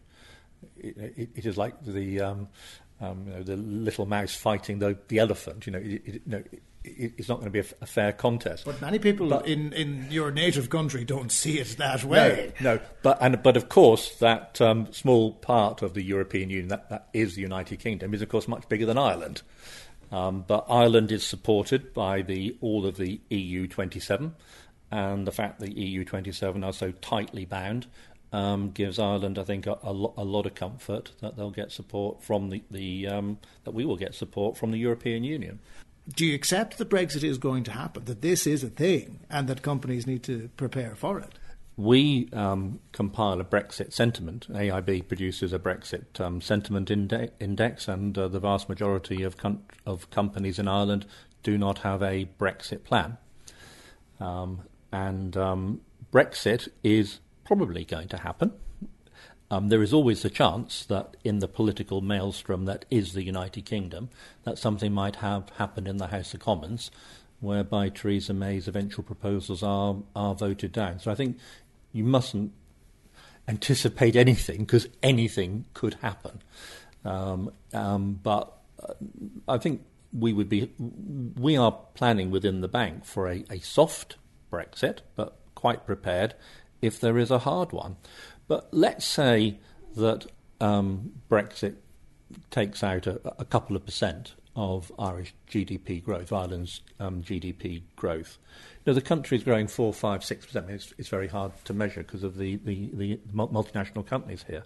It, 0.77 0.97
it, 0.99 1.29
it 1.35 1.47
is 1.47 1.57
like 1.57 1.83
the 1.83 2.21
um, 2.21 2.49
um, 3.01 3.25
you 3.27 3.33
know, 3.33 3.43
the 3.43 3.57
little 3.57 4.07
mouse 4.07 4.35
fighting 4.35 4.79
the, 4.79 4.99
the 5.09 5.19
elephant. 5.19 5.67
You 5.67 5.73
know, 5.73 5.79
it, 5.79 6.03
you 6.07 6.21
know 6.27 6.43
it's 6.87 7.28
not 7.28 7.37
going 7.37 7.47
to 7.47 7.50
be 7.50 7.61
a, 7.61 7.66
a 7.83 7.87
fair 7.87 8.12
contest. 8.12 8.64
But 8.64 8.81
many 8.81 8.99
people 8.99 9.28
but, 9.28 9.47
in, 9.47 9.73
in 9.73 10.07
your 10.11 10.31
native 10.31 10.71
country 10.71 11.05
don't 11.05 11.31
see 11.33 11.59
it 11.59 11.76
that 11.78 12.05
way. 12.05 12.52
No, 12.61 12.75
no. 12.75 12.81
But 13.02 13.19
and 13.21 13.43
but 13.43 13.57
of 13.57 13.69
course 13.69 14.16
that 14.16 14.61
um, 14.61 14.93
small 14.93 15.33
part 15.33 15.83
of 15.83 15.95
the 15.95 16.02
European 16.02 16.50
Union 16.50 16.69
that, 16.69 16.88
that 16.90 17.09
is 17.12 17.35
the 17.35 17.43
United 17.43 17.78
Kingdom 17.78 18.14
is 18.14 18.23
of 18.23 18.28
course 18.28 18.49
much 18.49 18.69
bigger 18.69 18.87
than 18.87 18.99
Ireland. 18.99 19.43
Um, 20.12 20.45
but 20.47 20.66
Ireland 20.69 21.11
is 21.11 21.25
supported 21.25 21.93
by 21.93 22.23
the 22.23 22.57
all 22.61 22.87
of 22.87 22.97
the 22.97 23.21
EU 23.28 23.66
27, 23.66 24.35
and 24.90 25.26
the 25.26 25.33
fact 25.33 25.59
that 25.59 25.66
the 25.66 25.81
EU 25.81 26.05
27 26.05 26.62
are 26.62 26.73
so 26.73 26.93
tightly 26.93 27.45
bound 27.45 27.87
um, 28.33 28.71
gives 28.71 28.99
Ireland, 28.99 29.38
I 29.38 29.45
think, 29.45 29.66
a, 29.66 29.78
a, 29.83 29.93
lo- 29.93 30.14
a, 30.16 30.25
lot 30.25 30.47
of 30.47 30.55
comfort 30.55 31.12
that 31.21 31.37
they'll 31.37 31.50
get 31.50 31.73
support 31.73 32.23
from 32.23 32.50
the, 32.50 32.62
the 32.71 33.07
um, 33.09 33.38
that 33.64 33.73
we 33.73 33.85
will 33.85 33.97
get 33.97 34.14
support 34.14 34.57
from 34.57 34.71
the 34.71 34.78
European 34.78 35.25
Union 35.25 35.59
do 36.09 36.25
you 36.25 36.35
accept 36.35 36.79
that 36.79 36.89
Brexit 36.89 37.25
is 37.25 37.39
going 37.39 37.65
to 37.65 37.73
happen, 37.73 38.05
that 38.05 38.23
this 38.23 38.47
is 38.47 38.63
a 38.63 38.69
thing, 38.69 39.21
and 39.29 39.49
that 39.49 39.63
companies 39.63 40.07
need 40.07 40.23
to 40.25 40.51
prepare 40.57 40.95
for 40.95 41.19
it? 41.19 41.33
We 41.77 42.31
um, 42.33 42.81
compile 42.93 43.41
a 43.41 43.45
Brexit 43.45 43.93
sentiment. 43.93 44.47
AIB 44.51 45.09
produces 45.09 45.53
a 45.53 45.59
Brexit 45.59 46.19
um, 46.21 46.41
sentiment 46.41 46.91
inde- 46.91 47.33
index, 47.39 47.89
and 47.89 48.17
uh, 48.17 48.29
the 48.29 48.41
vast 48.41 48.69
majority 48.69 49.23
of, 49.23 49.37
com- 49.37 49.63
of 49.85 50.09
companies 50.11 50.59
in 50.59 50.69
Ireland 50.69 51.07
do 51.43 51.59
not 51.59 51.79
have 51.79 52.03
a 52.03 52.29
Brexit 52.39 52.85
plan. 52.85 53.19
Um, 54.19 54.63
and 54.91 55.37
um, 55.37 55.81
Brexit 56.13 56.69
is 56.83 57.21
probably 57.45 57.85
going 57.85 58.09
to 58.09 58.17
happen. 58.17 58.53
Um, 59.50 59.69
there 59.69 59.83
is 59.83 59.93
always 59.93 60.25
a 60.25 60.31
chance 60.31 60.85
that 60.87 61.17
in 61.23 61.38
the 61.38 61.49
political 61.49 62.00
maelstrom 62.00 62.65
that 62.65 62.85
is 62.91 63.12
the 63.12 63.23
United 63.23 63.65
Kingdom, 63.65 64.11
that 64.45 64.59
something 64.59 64.93
might 64.93 65.17
have 65.17 65.50
happened 65.50 65.87
in 65.87 65.99
the 65.99 66.09
House 66.09 66.35
of 66.35 66.41
Commons, 66.41 66.91
whereby 67.41 67.88
Theresa 67.88 68.35
May's 68.35 68.67
eventual 68.67 69.05
proposals 69.05 69.62
are 69.62 69.97
are 70.15 70.35
voted 70.35 70.73
down. 70.73 70.99
So 70.99 71.11
I 71.11 71.15
think 71.15 71.38
you 71.93 72.03
mustn't 72.03 72.53
anticipate 73.49 74.17
anything 74.17 74.59
because 74.61 74.88
anything 75.03 75.67
could 75.75 75.95
happen. 75.95 76.43
Um, 77.05 77.53
um, 77.73 78.19
but 78.23 78.53
uh, 78.83 78.95
I 79.47 79.59
think 79.59 79.83
we 80.12 80.33
would 80.33 80.49
be 80.49 80.73
we 81.38 81.57
are 81.57 81.73
planning 81.95 82.31
within 82.31 82.62
the 82.62 82.69
bank 82.69 83.05
for 83.05 83.29
a, 83.29 83.45
a 83.50 83.61
soft 83.61 84.17
Brexit, 84.50 84.99
but 85.15 85.38
quite 85.55 85.87
prepared 85.87 86.35
if 86.83 87.00
there 87.00 87.19
is 87.19 87.31
a 87.31 87.41
hard 87.41 87.73
one. 87.73 87.97
But 88.49 88.69
let's 88.73 89.05
say 89.05 89.59
that 89.97 90.26
um, 90.61 91.12
Brexit 91.31 91.76
takes 92.50 92.83
out 92.83 93.07
a, 93.07 93.21
a, 93.38 93.45
couple 93.45 93.76
of 93.76 93.85
percent 93.85 94.35
of 94.55 94.91
Irish 94.99 95.35
GDP 95.50 96.03
growth, 96.03 96.33
Ireland's 96.33 96.81
um, 96.99 97.23
GDP 97.23 97.83
growth. 97.95 98.38
Know, 98.87 98.95
the 98.95 99.00
country 99.00 99.37
is 99.37 99.45
growing 99.45 99.67
four, 99.67 99.93
five, 99.93 100.25
six 100.25 100.47
percent. 100.47 100.71
It's, 100.71 100.95
it's 100.97 101.09
very 101.09 101.29
hard 101.29 101.53
to 101.65 101.75
measure 101.75 102.03
because 102.03 102.23
of 102.23 102.37
the, 102.37 102.57
the, 102.57 102.91
the, 102.93 103.21
multinational 103.35 104.07
companies 104.07 104.45
here. 104.47 104.62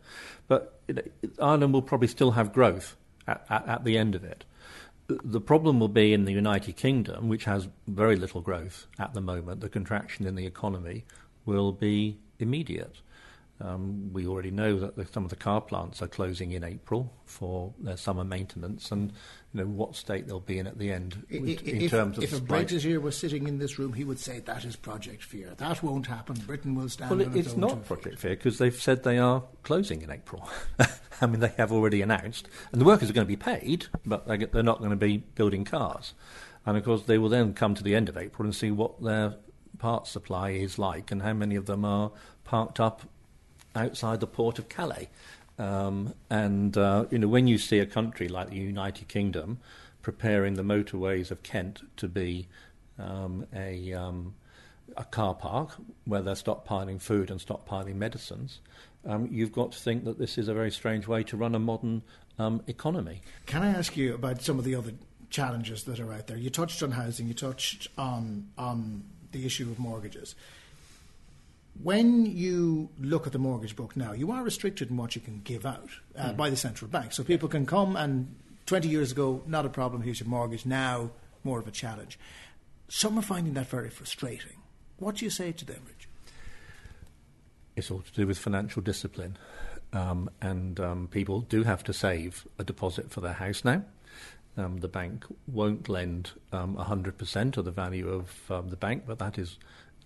But 0.46 0.78
Ireland 1.40 1.72
will 1.72 1.82
probably 1.82 2.08
still 2.08 2.32
have 2.32 2.52
growth 2.52 2.96
at, 3.26 3.44
at, 3.48 3.66
at 3.66 3.84
the 3.84 3.96
end 3.96 4.14
of 4.14 4.24
it. 4.24 4.44
The 5.08 5.40
problem 5.40 5.80
will 5.80 5.88
be 5.88 6.12
in 6.12 6.24
the 6.24 6.32
United 6.32 6.76
Kingdom, 6.76 7.28
which 7.28 7.44
has 7.44 7.68
very 7.88 8.14
little 8.14 8.42
growth 8.42 8.86
at 8.98 9.14
the 9.14 9.20
moment. 9.20 9.60
The 9.60 9.68
contraction 9.68 10.26
in 10.26 10.36
the 10.36 10.46
economy 10.46 11.04
will 11.46 11.72
be 11.72 12.18
immediate. 12.38 13.00
Um, 13.62 14.10
we 14.12 14.26
already 14.26 14.50
know 14.50 14.78
that 14.78 14.96
the, 14.96 15.06
some 15.06 15.24
of 15.24 15.30
the 15.30 15.36
car 15.36 15.60
plants 15.60 16.00
are 16.00 16.06
closing 16.06 16.52
in 16.52 16.64
April 16.64 17.12
for 17.26 17.74
their 17.78 17.98
summer 17.98 18.24
maintenance, 18.24 18.90
and 18.90 19.12
you 19.52 19.60
know 19.60 19.66
what 19.66 19.94
state 19.94 20.26
they'll 20.26 20.40
be 20.40 20.58
in 20.58 20.66
at 20.66 20.78
the 20.78 20.90
end 20.90 21.26
in 21.28 21.46
if, 21.46 21.90
terms 21.90 22.16
of. 22.16 22.24
If 22.24 22.32
a 22.32 22.40
Brexiteer 22.40 23.02
was 23.02 23.18
sitting 23.18 23.46
in 23.46 23.58
this 23.58 23.78
room, 23.78 23.92
he 23.92 24.04
would 24.04 24.18
say 24.18 24.40
that 24.40 24.64
is 24.64 24.76
Project 24.76 25.22
Fear. 25.22 25.54
That 25.58 25.82
won't 25.82 26.06
happen. 26.06 26.36
Britain 26.46 26.74
will 26.74 26.88
stand. 26.88 27.10
Well, 27.10 27.36
it's 27.36 27.56
not 27.56 27.84
Project 27.84 28.18
Fear 28.18 28.36
because 28.36 28.56
they've 28.56 28.74
said 28.74 29.02
they 29.02 29.18
are 29.18 29.42
closing 29.62 30.00
in 30.00 30.10
April. 30.10 30.48
I 31.20 31.26
mean, 31.26 31.40
they 31.40 31.52
have 31.58 31.70
already 31.70 32.00
announced, 32.00 32.48
and 32.72 32.80
the 32.80 32.86
workers 32.86 33.10
are 33.10 33.12
going 33.12 33.26
to 33.26 33.28
be 33.28 33.36
paid, 33.36 33.86
but 34.06 34.26
they're 34.26 34.62
not 34.62 34.78
going 34.78 34.90
to 34.90 34.96
be 34.96 35.18
building 35.18 35.64
cars. 35.64 36.14
And 36.64 36.78
of 36.78 36.84
course, 36.84 37.02
they 37.02 37.18
will 37.18 37.28
then 37.28 37.52
come 37.52 37.74
to 37.74 37.82
the 37.82 37.94
end 37.94 38.08
of 38.08 38.16
April 38.16 38.46
and 38.46 38.54
see 38.54 38.70
what 38.70 39.02
their 39.02 39.36
parts 39.78 40.10
supply 40.10 40.50
is 40.50 40.78
like 40.78 41.10
and 41.10 41.22
how 41.22 41.32
many 41.32 41.56
of 41.56 41.66
them 41.66 41.84
are 41.84 42.12
parked 42.44 42.80
up 42.80 43.02
outside 43.74 44.20
the 44.20 44.26
port 44.26 44.58
of 44.58 44.68
Calais. 44.68 45.08
Um, 45.58 46.14
and 46.30 46.76
uh, 46.76 47.04
you 47.10 47.18
know, 47.18 47.28
when 47.28 47.46
you 47.46 47.58
see 47.58 47.78
a 47.78 47.86
country 47.86 48.28
like 48.28 48.50
the 48.50 48.56
United 48.56 49.08
Kingdom 49.08 49.58
preparing 50.02 50.54
the 50.54 50.62
motorways 50.62 51.30
of 51.30 51.42
Kent 51.42 51.82
to 51.98 52.08
be 52.08 52.48
um, 52.98 53.46
a 53.54 53.92
um, 53.92 54.34
a 54.96 55.04
car 55.04 55.34
park 55.34 55.76
where 56.04 56.22
they're 56.22 56.34
stockpiling 56.34 57.00
food 57.00 57.30
and 57.30 57.40
stockpiling 57.40 57.96
medicines, 57.96 58.60
um, 59.06 59.28
you've 59.30 59.52
got 59.52 59.72
to 59.72 59.78
think 59.78 60.04
that 60.04 60.18
this 60.18 60.38
is 60.38 60.48
a 60.48 60.54
very 60.54 60.70
strange 60.70 61.06
way 61.06 61.22
to 61.24 61.36
run 61.36 61.54
a 61.54 61.58
modern 61.58 62.02
um, 62.38 62.62
economy. 62.66 63.20
Can 63.46 63.62
I 63.62 63.68
ask 63.68 63.96
you 63.96 64.14
about 64.14 64.40
some 64.42 64.58
of 64.58 64.64
the 64.64 64.74
other 64.74 64.92
challenges 65.28 65.84
that 65.84 66.00
are 66.00 66.12
out 66.12 66.26
there? 66.26 66.38
You 66.38 66.48
touched 66.48 66.82
on 66.82 66.92
housing. 66.92 67.28
You 67.28 67.34
touched 67.34 67.88
on 67.98 68.48
on 68.56 69.04
the 69.32 69.44
issue 69.44 69.70
of 69.70 69.78
mortgages 69.78 70.34
when 71.82 72.26
you 72.26 72.90
look 72.98 73.26
at 73.26 73.32
the 73.32 73.38
mortgage 73.38 73.76
book 73.76 73.96
now, 73.96 74.12
you 74.12 74.30
are 74.30 74.42
restricted 74.42 74.90
in 74.90 74.96
what 74.96 75.14
you 75.14 75.20
can 75.20 75.40
give 75.42 75.64
out 75.64 75.90
uh, 76.16 76.30
mm. 76.30 76.36
by 76.36 76.50
the 76.50 76.56
central 76.56 76.90
bank. 76.90 77.12
So 77.12 77.22
people 77.22 77.48
can 77.48 77.66
come 77.66 77.96
and 77.96 78.34
20 78.66 78.88
years 78.88 79.12
ago, 79.12 79.42
not 79.46 79.66
a 79.66 79.68
problem, 79.68 80.02
here's 80.02 80.20
your 80.20 80.28
mortgage. 80.28 80.66
Now, 80.66 81.10
more 81.42 81.58
of 81.58 81.66
a 81.66 81.70
challenge. 81.70 82.18
Some 82.88 83.18
are 83.18 83.22
finding 83.22 83.54
that 83.54 83.68
very 83.68 83.90
frustrating. 83.90 84.58
What 84.98 85.16
do 85.16 85.24
you 85.24 85.30
say 85.30 85.52
to 85.52 85.64
them, 85.64 85.82
Richard? 85.86 86.10
It's 87.76 87.90
all 87.90 88.00
to 88.00 88.12
do 88.12 88.26
with 88.26 88.38
financial 88.38 88.82
discipline. 88.82 89.38
Um, 89.92 90.30
and 90.40 90.78
um, 90.78 91.08
people 91.08 91.40
do 91.40 91.64
have 91.64 91.82
to 91.84 91.92
save 91.92 92.46
a 92.58 92.64
deposit 92.64 93.10
for 93.10 93.20
their 93.20 93.32
house 93.32 93.64
now. 93.64 93.82
Um, 94.56 94.78
the 94.78 94.88
bank 94.88 95.24
won't 95.46 95.88
lend 95.88 96.32
100% 96.52 97.36
um, 97.36 97.52
of 97.56 97.64
the 97.64 97.70
value 97.70 98.08
of 98.08 98.50
um, 98.50 98.68
the 98.68 98.76
bank, 98.76 99.04
but 99.06 99.18
that 99.18 99.38
is 99.38 99.58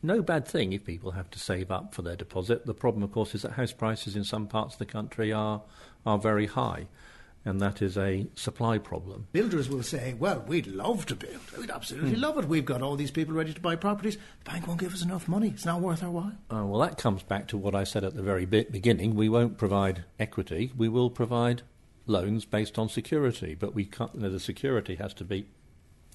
no 0.03 0.23
bad 0.23 0.47
thing 0.47 0.73
if 0.73 0.85
people 0.85 1.13
have 1.13 1.31
to 1.31 1.39
save 1.39 1.71
up 1.71 1.95
for 1.95 2.03
their 2.03 2.17
deposit. 2.17 2.67
The 2.67 2.75
problem, 2.75 3.03
of 3.03 3.13
course, 3.13 3.35
is 3.35 3.43
that 3.43 3.53
house 3.53 3.73
prices 3.73 4.17
in 4.17 4.25
some 4.25 4.47
parts 4.47 4.75
of 4.75 4.79
the 4.79 4.87
country 4.87 5.33
are 5.33 5.63
are 6.07 6.19
very 6.19 6.47
high, 6.47 6.87
and 7.45 7.61
that 7.61 7.81
is 7.81 7.97
a 7.97 8.27
supply 8.35 8.77
problem. 8.79 9.27
Builders 9.33 9.69
will 9.69 9.83
say, 9.83 10.15
"Well, 10.15 10.45
we'd 10.47 10.67
love 10.67 11.07
to 11.07 11.17
build. 11.17 11.57
We'd 11.59 11.71
absolutely 11.71 12.17
mm. 12.17 12.21
love 12.21 12.39
it. 12.39 12.47
We've 12.47 12.65
got 12.65 12.83
all 12.83 12.97
these 12.97 13.11
people 13.11 13.35
ready 13.35 13.55
to 13.55 13.61
buy 13.61 13.77
properties. 13.77 14.17
The 14.45 14.51
bank 14.51 14.67
won't 14.67 14.81
give 14.81 14.93
us 14.93 15.03
enough 15.03 15.29
money. 15.29 15.49
It's 15.49 15.65
not 15.65 15.81
worth 15.81 16.03
our 16.03 16.11
while." 16.11 16.33
Uh, 16.51 16.67
well, 16.67 16.81
that 16.81 16.99
comes 16.99 17.23
back 17.23 17.49
to 17.49 17.57
what 17.57 17.75
I 17.75 17.85
said 17.85 18.05
at 18.05 18.15
the 18.15 18.23
very 18.23 18.45
beginning. 18.45 19.15
We 19.15 19.29
won't 19.29 19.59
provide 19.59 20.05
equity. 20.19 20.73
We 20.77 20.89
will 20.89 21.11
provide 21.11 21.63
loans 22.07 22.45
based 22.45 22.79
on 22.79 22.89
security, 22.89 23.55
but 23.55 23.75
we 23.75 23.85
can't. 23.87 24.15
You 24.15 24.21
know, 24.21 24.31
the 24.31 24.41
security 24.41 24.97
has 24.97 25.15
to 25.15 25.25
be 25.25 25.47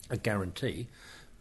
a 0.10 0.18
guarantee 0.18 0.88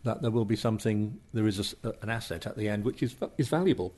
that 0.04 0.22
there 0.22 0.30
will 0.30 0.44
be 0.44 0.56
something, 0.56 1.18
there 1.32 1.46
is 1.46 1.74
a, 1.82 1.92
an 2.02 2.10
asset 2.10 2.46
at 2.46 2.56
the 2.56 2.68
end 2.68 2.84
which 2.84 3.02
is, 3.02 3.16
is 3.36 3.48
valuable. 3.48 3.92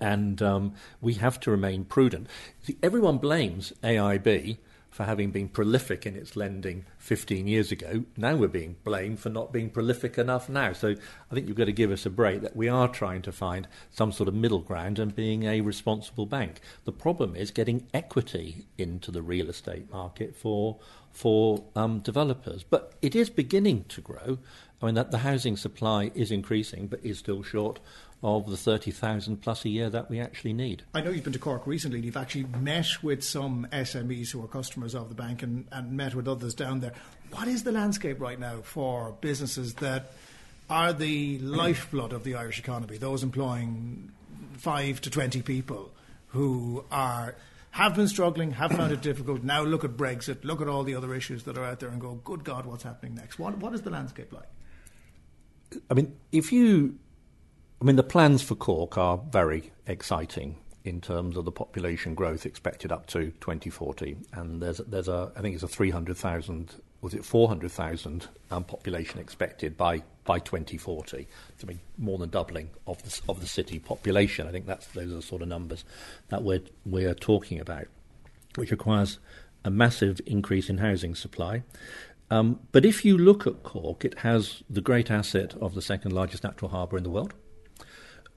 And 0.00 0.42
um, 0.42 0.74
we 1.00 1.14
have 1.14 1.40
to 1.40 1.50
remain 1.50 1.84
prudent. 1.84 2.26
See, 2.62 2.76
everyone 2.82 3.18
blames 3.18 3.72
AIB 3.82 4.58
for 4.96 5.04
having 5.04 5.30
been 5.30 5.46
prolific 5.46 6.06
in 6.06 6.16
its 6.16 6.36
lending 6.36 6.86
15 6.96 7.46
years 7.46 7.70
ago. 7.70 8.04
Now 8.16 8.34
we're 8.34 8.48
being 8.48 8.76
blamed 8.82 9.20
for 9.20 9.28
not 9.28 9.52
being 9.52 9.68
prolific 9.68 10.16
enough 10.16 10.48
now. 10.48 10.72
So 10.72 10.94
I 11.30 11.34
think 11.34 11.46
you've 11.46 11.56
got 11.58 11.66
to 11.66 11.72
give 11.72 11.90
us 11.90 12.06
a 12.06 12.10
break 12.10 12.40
that 12.40 12.56
we 12.56 12.66
are 12.70 12.88
trying 12.88 13.20
to 13.22 13.30
find 13.30 13.68
some 13.90 14.10
sort 14.10 14.26
of 14.26 14.34
middle 14.34 14.60
ground 14.60 14.98
and 14.98 15.14
being 15.14 15.42
a 15.42 15.60
responsible 15.60 16.24
bank. 16.24 16.60
The 16.86 16.92
problem 16.92 17.36
is 17.36 17.50
getting 17.50 17.86
equity 17.92 18.68
into 18.78 19.10
the 19.10 19.20
real 19.20 19.50
estate 19.50 19.92
market 19.92 20.34
for 20.34 20.78
for 21.12 21.64
um, 21.74 22.00
developers. 22.00 22.62
But 22.62 22.94
it 23.02 23.14
is 23.14 23.28
beginning 23.28 23.84
to 23.88 24.00
grow. 24.00 24.38
I 24.80 24.86
mean, 24.86 24.94
that 24.94 25.10
the 25.10 25.18
housing 25.18 25.56
supply 25.56 26.10
is 26.14 26.30
increasing, 26.30 26.86
but 26.86 27.00
is 27.02 27.18
still 27.18 27.42
short 27.42 27.80
of 28.26 28.50
the 28.50 28.56
30,000 28.56 29.40
plus 29.40 29.64
a 29.64 29.68
year 29.68 29.88
that 29.88 30.10
we 30.10 30.18
actually 30.18 30.52
need. 30.52 30.82
I 30.92 31.00
know 31.00 31.10
you've 31.10 31.22
been 31.22 31.32
to 31.32 31.38
Cork 31.38 31.64
recently. 31.64 31.98
and 31.98 32.04
You've 32.04 32.16
actually 32.16 32.46
met 32.58 32.88
with 33.00 33.22
some 33.22 33.68
SMEs 33.72 34.32
who 34.32 34.42
are 34.42 34.48
customers 34.48 34.96
of 34.96 35.08
the 35.08 35.14
bank 35.14 35.44
and, 35.44 35.64
and 35.70 35.92
met 35.92 36.12
with 36.16 36.26
others 36.26 36.52
down 36.52 36.80
there. 36.80 36.92
What 37.30 37.46
is 37.46 37.62
the 37.62 37.70
landscape 37.70 38.20
right 38.20 38.38
now 38.38 38.62
for 38.62 39.16
businesses 39.20 39.74
that 39.74 40.10
are 40.68 40.92
the 40.92 41.38
lifeblood 41.38 42.12
of 42.12 42.24
the 42.24 42.34
Irish 42.34 42.58
economy, 42.58 42.98
those 42.98 43.22
employing 43.22 44.10
5 44.58 45.00
to 45.02 45.10
20 45.10 45.42
people 45.42 45.92
who 46.30 46.84
are 46.90 47.36
have 47.70 47.94
been 47.94 48.08
struggling, 48.08 48.52
have 48.52 48.72
found 48.72 48.90
it 48.90 49.02
difficult. 49.02 49.44
Now 49.44 49.62
look 49.62 49.84
at 49.84 49.90
Brexit, 49.90 50.44
look 50.44 50.60
at 50.62 50.66
all 50.66 50.82
the 50.82 50.94
other 50.96 51.14
issues 51.14 51.44
that 51.44 51.58
are 51.58 51.64
out 51.64 51.78
there 51.78 51.90
and 51.90 52.00
go, 52.00 52.14
good 52.24 52.42
God, 52.42 52.64
what's 52.64 52.82
happening 52.82 53.14
next? 53.14 53.38
What, 53.38 53.58
what 53.58 53.74
is 53.74 53.82
the 53.82 53.90
landscape 53.90 54.32
like? 54.32 54.48
I 55.90 55.94
mean, 55.94 56.16
if 56.32 56.52
you, 56.52 56.98
I 57.80 57.84
mean, 57.84 57.96
the 57.96 58.02
plans 58.02 58.42
for 58.42 58.54
Cork 58.54 58.96
are 58.96 59.18
very 59.30 59.72
exciting 59.86 60.56
in 60.84 61.00
terms 61.00 61.36
of 61.36 61.44
the 61.44 61.52
population 61.52 62.14
growth 62.14 62.46
expected 62.46 62.90
up 62.90 63.06
to 63.08 63.32
2040, 63.40 64.16
and 64.32 64.62
there's 64.62 64.78
there's 64.78 65.08
a 65.08 65.30
I 65.36 65.42
think 65.42 65.54
it's 65.54 65.62
a 65.62 65.68
300,000 65.68 66.74
was 67.02 67.12
it 67.12 67.24
400,000 67.24 68.28
um, 68.50 68.64
population 68.64 69.20
expected 69.20 69.76
by 69.76 70.02
by 70.24 70.38
2040. 70.38 71.28
I 71.62 71.66
mean, 71.66 71.80
more 71.98 72.16
than 72.16 72.30
doubling 72.30 72.70
of 72.86 73.02
the 73.02 73.20
of 73.28 73.40
the 73.40 73.46
city 73.46 73.78
population. 73.78 74.46
I 74.46 74.52
think 74.52 74.66
that's 74.66 74.86
those 74.88 75.12
are 75.12 75.16
the 75.16 75.22
sort 75.22 75.42
of 75.42 75.48
numbers 75.48 75.84
that 76.28 76.42
we're 76.42 76.62
we're 76.86 77.14
talking 77.14 77.60
about, 77.60 77.88
which 78.54 78.70
requires 78.70 79.18
a 79.64 79.70
massive 79.70 80.20
increase 80.24 80.70
in 80.70 80.78
housing 80.78 81.14
supply. 81.14 81.62
Um, 82.30 82.60
but 82.72 82.86
if 82.86 83.04
you 83.04 83.18
look 83.18 83.46
at 83.46 83.62
Cork, 83.62 84.04
it 84.04 84.20
has 84.20 84.62
the 84.70 84.80
great 84.80 85.10
asset 85.10 85.54
of 85.60 85.74
the 85.74 85.82
second 85.82 86.12
largest 86.12 86.42
natural 86.42 86.70
harbour 86.70 86.96
in 86.96 87.04
the 87.04 87.10
world. 87.10 87.34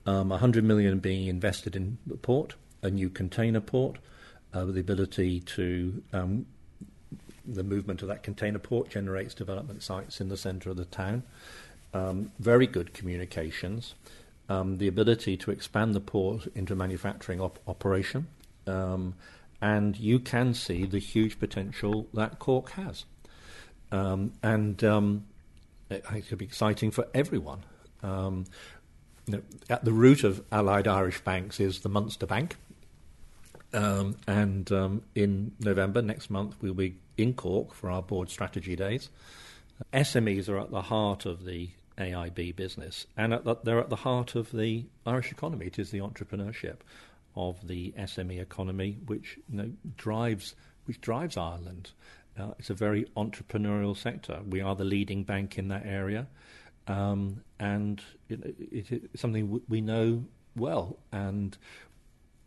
Um, 0.06 0.30
100 0.30 0.64
million 0.64 1.00
being 1.00 1.28
invested 1.28 1.76
in 1.76 1.98
the 2.08 2.16
port, 2.16 2.56
a 2.82 2.90
new 2.90 3.10
container 3.10 3.60
port, 3.60 3.98
uh, 4.56 4.66
with 4.66 4.76
the 4.76 4.82
ability 4.82 5.42
to 5.42 6.02
um, 6.14 6.46
the 7.46 7.64
movement 7.64 8.02
of 8.02 8.08
that 8.08 8.24
container 8.24 8.60
port 8.60 8.90
generates 8.90 9.34
development 9.34 9.84
sites 9.84 10.22
in 10.22 10.30
the 10.30 10.38
centre 10.38 10.70
of 10.70 10.78
the 10.78 10.86
town. 10.86 11.24
Um, 11.94 12.32
very 12.40 12.68
good 12.68 12.94
communications, 12.94 13.96
um, 14.48 14.78
the 14.78 14.88
ability 14.88 15.38
to 15.38 15.52
expand 15.52 15.96
the 15.96 16.00
port 16.00 16.48
into 16.56 16.76
manufacturing 16.76 17.42
op- 17.42 17.60
operation, 17.68 18.28
um, 18.68 19.16
and 19.62 19.98
you 19.98 20.20
can 20.20 20.54
see 20.54 20.86
the 20.86 21.00
huge 21.00 21.40
potential 21.40 22.08
that 22.14 22.40
Cork 22.40 22.72
has. 22.72 23.06
Um, 23.92 24.34
and 24.44 24.82
it, 25.90 26.04
it 26.14 26.28
could 26.28 26.38
be 26.38 26.46
exciting 26.46 26.92
for 26.92 27.08
everyone. 27.14 27.64
Um, 28.04 28.46
you 29.30 29.38
know, 29.38 29.44
at 29.70 29.86
the 29.86 29.92
root 29.92 30.24
of 30.24 30.44
Allied 30.52 30.88
Irish 30.88 31.22
banks 31.22 31.60
is 31.60 31.82
the 31.82 31.90
Munster 31.90 32.26
Bank. 32.26 32.56
Um, 33.72 34.16
and 34.26 34.72
um, 34.72 35.04
in 35.14 35.52
November 35.60 36.02
next 36.02 36.32
month, 36.32 36.56
we'll 36.62 36.74
be 36.74 36.96
in 37.16 37.36
Cork 37.36 37.76
for 37.76 37.92
our 37.92 38.02
board 38.02 38.32
strategy 38.32 38.76
days. 38.76 39.10
SMEs 39.94 40.50
are 40.50 40.58
at 40.58 40.72
the 40.72 40.82
heart 40.82 41.28
of 41.28 41.46
the 41.46 41.70
AIB 42.00 42.56
business, 42.56 43.06
and 43.16 43.34
at 43.34 43.44
the, 43.44 43.56
they're 43.64 43.80
at 43.80 43.92
the 43.92 43.98
heart 43.98 44.34
of 44.34 44.52
the 44.52 44.86
Irish 45.06 45.32
economy. 45.32 45.68
It 45.68 45.78
is 45.78 45.92
the 45.92 46.00
entrepreneurship 46.00 46.78
of 47.36 47.68
the 47.68 47.94
SME 48.00 48.42
economy 48.42 48.98
which 49.06 49.38
you 49.48 49.58
know, 49.58 49.72
drives 49.96 50.56
which 50.86 51.00
drives 51.02 51.38
Ireland. 51.38 51.92
Uh, 52.40 52.54
it's 52.58 52.72
a 52.72 52.74
very 52.74 53.06
entrepreneurial 53.16 53.96
sector. 53.96 54.40
We 54.50 54.62
are 54.62 54.76
the 54.76 54.86
leading 54.86 55.24
bank 55.24 55.60
in 55.60 55.68
that 55.68 55.86
area, 55.86 56.26
um, 56.90 57.42
and 57.60 58.02
it, 58.28 58.44
it, 58.60 59.10
it's 59.14 59.22
something 59.22 59.62
we 59.70 59.80
know 59.80 60.26
well. 60.56 60.98
And 61.12 61.56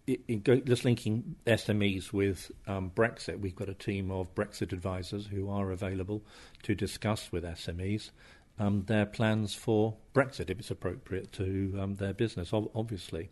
it, 0.06 0.42
go, 0.42 0.56
just 0.56 0.84
linking 0.84 1.36
SMEs 1.46 2.12
with 2.12 2.50
um, 2.66 2.90
Brexit, 2.94 3.40
we've 3.40 3.54
got 3.54 3.68
a 3.68 3.74
team 3.74 4.10
of 4.10 4.34
Brexit 4.34 4.72
advisors 4.72 5.28
who 5.28 5.48
are 5.48 5.70
available 5.70 6.22
to 6.64 6.74
discuss 6.74 7.30
with 7.30 7.44
SMEs 7.44 8.10
um, 8.58 8.84
their 8.86 9.06
plans 9.06 9.54
for 9.54 9.94
Brexit 10.12 10.50
if 10.50 10.58
it's 10.58 10.70
appropriate 10.70 11.32
to 11.32 11.78
um, 11.80 11.94
their 11.94 12.12
business, 12.12 12.52
ob- 12.52 12.70
obviously. 12.74 13.30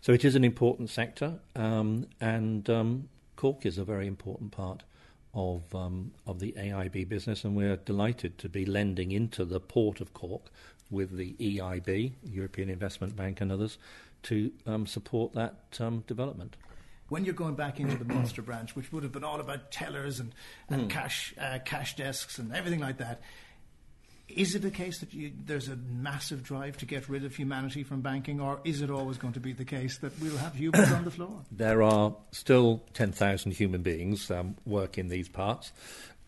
So 0.00 0.12
it 0.12 0.24
is 0.24 0.34
an 0.34 0.44
important 0.44 0.90
sector, 0.90 1.38
um, 1.54 2.08
and 2.20 2.68
um, 2.68 3.08
Cork 3.36 3.64
is 3.64 3.78
a 3.78 3.84
very 3.84 4.06
important 4.06 4.50
part 4.50 4.82
of 5.34 5.74
um, 5.74 6.12
of 6.26 6.40
the 6.40 6.52
AIB 6.52 7.08
business, 7.08 7.44
and 7.44 7.56
we're 7.56 7.76
delighted 7.76 8.38
to 8.38 8.48
be 8.48 8.64
lending 8.64 9.12
into 9.12 9.44
the 9.44 9.60
port 9.60 10.00
of 10.00 10.14
Cork 10.14 10.50
with 10.90 11.16
the 11.16 11.34
EIB, 11.34 12.12
European 12.24 12.70
Investment 12.70 13.14
Bank, 13.14 13.40
and 13.40 13.52
others 13.52 13.78
to 14.24 14.50
um, 14.66 14.86
support 14.86 15.34
that 15.34 15.70
development 16.06 16.56
when 17.08 17.24
you're 17.24 17.34
going 17.34 17.54
back 17.54 17.80
into 17.80 17.96
the 17.96 18.04
Munster 18.04 18.42
branch, 18.48 18.76
which 18.76 18.92
would 18.92 19.02
have 19.02 19.12
been 19.12 19.24
all 19.24 19.40
about 19.40 19.70
tellers 19.70 20.20
and, 20.20 20.34
and 20.68 20.82
mm. 20.82 20.90
cash 20.90 21.34
uh, 21.40 21.58
cash 21.64 21.96
desks 21.96 22.38
and 22.38 22.54
everything 22.54 22.80
like 22.80 22.98
that, 22.98 23.20
is 24.28 24.54
it 24.54 24.62
the 24.62 24.70
case 24.70 25.00
that 25.00 25.12
you, 25.14 25.32
there's 25.46 25.68
a 25.68 25.76
massive 25.76 26.42
drive 26.42 26.76
to 26.78 26.86
get 26.86 27.08
rid 27.08 27.24
of 27.24 27.34
humanity 27.34 27.82
from 27.82 28.00
banking, 28.00 28.40
or 28.40 28.60
is 28.64 28.82
it 28.82 28.90
always 28.90 29.16
going 29.16 29.32
to 29.34 29.40
be 29.40 29.52
the 29.52 29.64
case 29.64 29.98
that 29.98 30.18
we'll 30.20 30.36
have 30.36 30.54
humans 30.54 30.92
on 30.92 31.04
the 31.04 31.10
floor? 31.10 31.42
There 31.50 31.82
are 31.82 32.14
still 32.30 32.82
10,000 32.94 33.52
human 33.52 33.82
beings 33.82 34.30
um, 34.30 34.56
work 34.64 34.98
in 34.98 35.08
these 35.08 35.28
parts. 35.28 35.72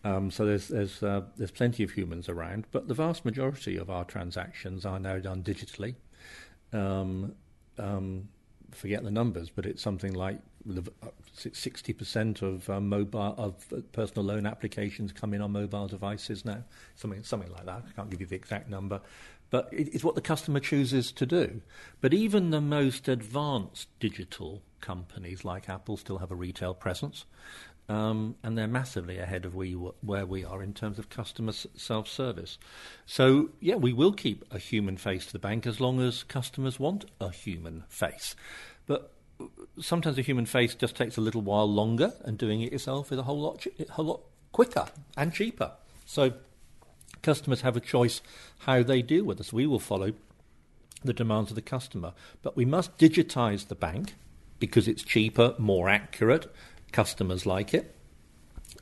Um, 0.03 0.31
so 0.31 0.45
there's 0.45 0.67
there's 0.67 1.03
uh, 1.03 1.21
there's 1.37 1.51
plenty 1.51 1.83
of 1.83 1.91
humans 1.91 2.27
around, 2.27 2.65
but 2.71 2.87
the 2.87 2.95
vast 2.95 3.23
majority 3.23 3.77
of 3.77 3.91
our 3.91 4.03
transactions 4.03 4.83
are 4.83 4.99
now 4.99 5.19
done 5.19 5.43
digitally. 5.43 5.93
Um, 6.73 7.35
um 7.77 8.29
forget 8.71 9.03
the 9.03 9.11
numbers, 9.11 9.49
but 9.49 9.65
it's 9.65 9.81
something 9.81 10.13
like 10.13 10.39
sixty 11.33 11.93
percent 11.93 12.41
of 12.41 12.69
um, 12.69 12.89
mobile 12.89 13.35
of 13.37 13.73
personal 13.91 14.23
loan 14.23 14.45
applications 14.45 15.11
come 15.11 15.33
in 15.33 15.41
on 15.41 15.51
mobile 15.51 15.87
devices 15.87 16.45
now. 16.45 16.63
Something 16.95 17.23
something 17.23 17.51
like 17.51 17.65
that. 17.65 17.83
I 17.87 17.91
can't 17.95 18.09
give 18.09 18.21
you 18.21 18.27
the 18.27 18.35
exact 18.35 18.69
number, 18.69 19.01
but 19.49 19.69
it's 19.71 20.03
what 20.03 20.15
the 20.15 20.21
customer 20.21 20.59
chooses 20.59 21.11
to 21.13 21.25
do. 21.25 21.61
But 21.99 22.13
even 22.13 22.51
the 22.51 22.61
most 22.61 23.07
advanced 23.07 23.87
digital 23.99 24.61
companies 24.81 25.45
like 25.45 25.69
Apple 25.69 25.97
still 25.97 26.17
have 26.17 26.31
a 26.31 26.35
retail 26.35 26.73
presence. 26.73 27.25
Um, 27.91 28.35
and 28.41 28.57
they're 28.57 28.67
massively 28.67 29.17
ahead 29.17 29.43
of 29.43 29.53
we, 29.53 29.73
where 29.73 30.25
we 30.25 30.45
are 30.45 30.63
in 30.63 30.73
terms 30.73 30.97
of 30.97 31.09
customer 31.09 31.51
self 31.51 32.07
service. 32.07 32.57
So, 33.05 33.49
yeah, 33.59 33.75
we 33.75 33.91
will 33.91 34.13
keep 34.13 34.45
a 34.49 34.57
human 34.57 34.95
face 34.95 35.25
to 35.25 35.33
the 35.33 35.39
bank 35.39 35.67
as 35.67 35.81
long 35.81 35.99
as 35.99 36.23
customers 36.23 36.79
want 36.79 37.03
a 37.19 37.31
human 37.31 37.83
face. 37.89 38.33
But 38.87 39.11
sometimes 39.77 40.17
a 40.17 40.21
human 40.21 40.45
face 40.45 40.73
just 40.73 40.95
takes 40.95 41.17
a 41.17 41.21
little 41.21 41.41
while 41.41 41.69
longer, 41.69 42.13
and 42.23 42.37
doing 42.37 42.61
it 42.61 42.71
yourself 42.71 43.11
is 43.11 43.19
a 43.19 43.23
whole 43.23 43.41
lot, 43.41 43.67
a 43.77 43.91
whole 43.91 44.05
lot 44.05 44.21
quicker 44.53 44.87
and 45.17 45.33
cheaper. 45.33 45.73
So, 46.05 46.31
customers 47.21 47.59
have 47.59 47.75
a 47.75 47.81
choice 47.81 48.21
how 48.59 48.83
they 48.83 49.01
deal 49.01 49.25
with 49.25 49.41
us. 49.41 49.51
We 49.51 49.67
will 49.67 49.79
follow 49.79 50.13
the 51.03 51.13
demands 51.13 51.51
of 51.51 51.55
the 51.55 51.61
customer, 51.61 52.13
but 52.41 52.55
we 52.55 52.63
must 52.63 52.97
digitize 52.97 53.67
the 53.67 53.75
bank 53.75 54.15
because 54.59 54.87
it's 54.87 55.03
cheaper, 55.03 55.55
more 55.57 55.89
accurate, 55.89 56.49
customers 56.91 57.45
like 57.45 57.73
it. 57.73 57.95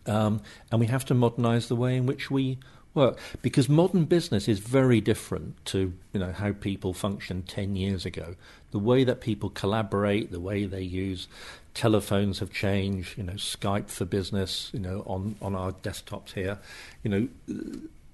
Um, 0.05 0.41
and 0.71 0.79
we 0.79 0.87
have 0.87 1.05
to 1.05 1.13
modernize 1.13 1.67
the 1.67 1.75
way 1.75 1.95
in 1.95 2.05
which 2.05 2.31
we 2.31 2.57
work. 2.93 3.19
Because 3.41 3.69
modern 3.69 4.05
business 4.05 4.47
is 4.47 4.59
very 4.59 5.01
different 5.01 5.63
to 5.65 5.93
you 6.13 6.19
know 6.19 6.31
how 6.31 6.53
people 6.53 6.93
functioned 6.93 7.47
10 7.47 7.75
years 7.75 8.05
ago. 8.05 8.35
The 8.71 8.79
way 8.79 9.03
that 9.03 9.21
people 9.21 9.49
collaborate 9.49 10.31
the 10.31 10.39
way 10.39 10.65
they 10.65 10.81
use 10.81 11.27
telephones 11.73 12.39
have 12.39 12.51
changed 12.51 13.17
you 13.17 13.23
know 13.23 13.33
skype 13.33 13.89
for 13.89 14.03
business 14.03 14.71
you 14.73 14.79
know 14.79 15.03
on 15.05 15.35
on 15.41 15.55
our 15.55 15.71
desktops 15.71 16.33
here. 16.33 16.59
You 17.03 17.11
know 17.11 17.27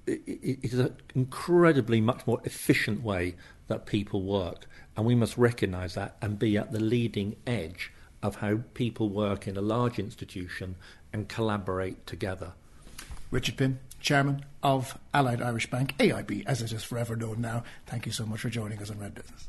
it, 0.08 0.21
it 0.27 0.60
is 0.63 0.79
an 0.79 0.95
incredibly 1.15 2.01
much 2.01 2.25
more 2.27 2.39
efficient 2.43 3.03
way 3.03 3.36
that 3.67 3.86
people 3.86 4.21
work. 4.21 4.67
And 4.95 5.05
we 5.05 5.15
must 5.15 5.38
recognize 5.38 5.95
that 5.95 6.15
and 6.21 6.39
be 6.39 6.58
at 6.58 6.71
the 6.71 6.79
leading 6.79 7.36
edge 7.45 7.91
of 8.26 8.38
how 8.38 8.60
people 8.74 9.10
work 9.10 9.48
in 9.48 9.56
a 9.56 9.62
large 9.62 10.00
institution 10.00 10.76
and 11.14 11.30
collaborate 11.30 12.06
together. 12.08 12.54
Richard 13.32 13.58
Pym, 13.58 13.80
Chairman 14.00 14.46
of 14.64 14.98
Allied 15.14 15.42
Irish 15.42 15.70
Bank, 15.70 15.96
AIB, 16.00 16.44
as 16.46 16.62
it 16.62 16.72
is 16.72 16.84
forever 16.84 17.16
known 17.16 17.42
now. 17.42 17.64
Thank 17.86 18.06
you 18.06 18.12
so 18.12 18.26
much 18.26 18.40
for 18.42 18.50
joining 18.50 18.80
us 18.82 18.90
on 18.90 19.00
Red 19.00 19.16
Business. 19.16 19.48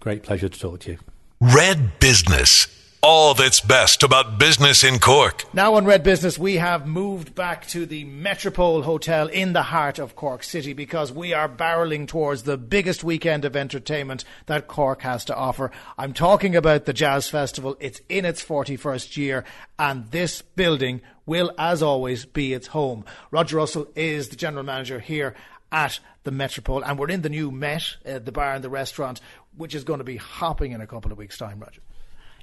Great 0.00 0.22
pleasure 0.22 0.48
to 0.48 0.60
talk 0.60 0.80
to 0.80 0.92
you. 0.92 0.98
Red 1.40 1.98
Business 1.98 2.66
all 3.08 3.32
that's 3.32 3.60
best 3.60 4.02
about 4.02 4.38
business 4.38 4.84
in 4.84 4.98
Cork. 4.98 5.42
Now 5.54 5.76
on 5.76 5.86
Red 5.86 6.02
Business, 6.02 6.38
we 6.38 6.56
have 6.56 6.86
moved 6.86 7.34
back 7.34 7.66
to 7.68 7.86
the 7.86 8.04
Metropole 8.04 8.82
Hotel 8.82 9.28
in 9.28 9.54
the 9.54 9.62
heart 9.62 9.98
of 9.98 10.14
Cork 10.14 10.42
City 10.42 10.74
because 10.74 11.10
we 11.10 11.32
are 11.32 11.48
barreling 11.48 12.06
towards 12.06 12.42
the 12.42 12.58
biggest 12.58 13.02
weekend 13.02 13.46
of 13.46 13.56
entertainment 13.56 14.26
that 14.44 14.68
Cork 14.68 15.00
has 15.00 15.24
to 15.24 15.34
offer. 15.34 15.70
I'm 15.96 16.12
talking 16.12 16.54
about 16.54 16.84
the 16.84 16.92
Jazz 16.92 17.30
Festival. 17.30 17.78
It's 17.80 18.02
in 18.10 18.26
its 18.26 18.44
41st 18.44 19.16
year, 19.16 19.42
and 19.78 20.10
this 20.10 20.42
building 20.42 21.00
will, 21.24 21.50
as 21.56 21.82
always, 21.82 22.26
be 22.26 22.52
its 22.52 22.66
home. 22.66 23.06
Roger 23.30 23.56
Russell 23.56 23.88
is 23.96 24.28
the 24.28 24.36
general 24.36 24.64
manager 24.64 25.00
here 25.00 25.34
at 25.72 25.98
the 26.24 26.30
Metropole, 26.30 26.84
and 26.84 26.98
we're 26.98 27.08
in 27.08 27.22
the 27.22 27.30
new 27.30 27.50
Met, 27.50 27.96
uh, 28.04 28.18
the 28.18 28.32
bar 28.32 28.52
and 28.52 28.62
the 28.62 28.68
restaurant, 28.68 29.22
which 29.56 29.74
is 29.74 29.84
going 29.84 30.00
to 30.00 30.04
be 30.04 30.18
hopping 30.18 30.72
in 30.72 30.82
a 30.82 30.86
couple 30.86 31.10
of 31.10 31.16
weeks' 31.16 31.38
time, 31.38 31.58
Roger. 31.58 31.80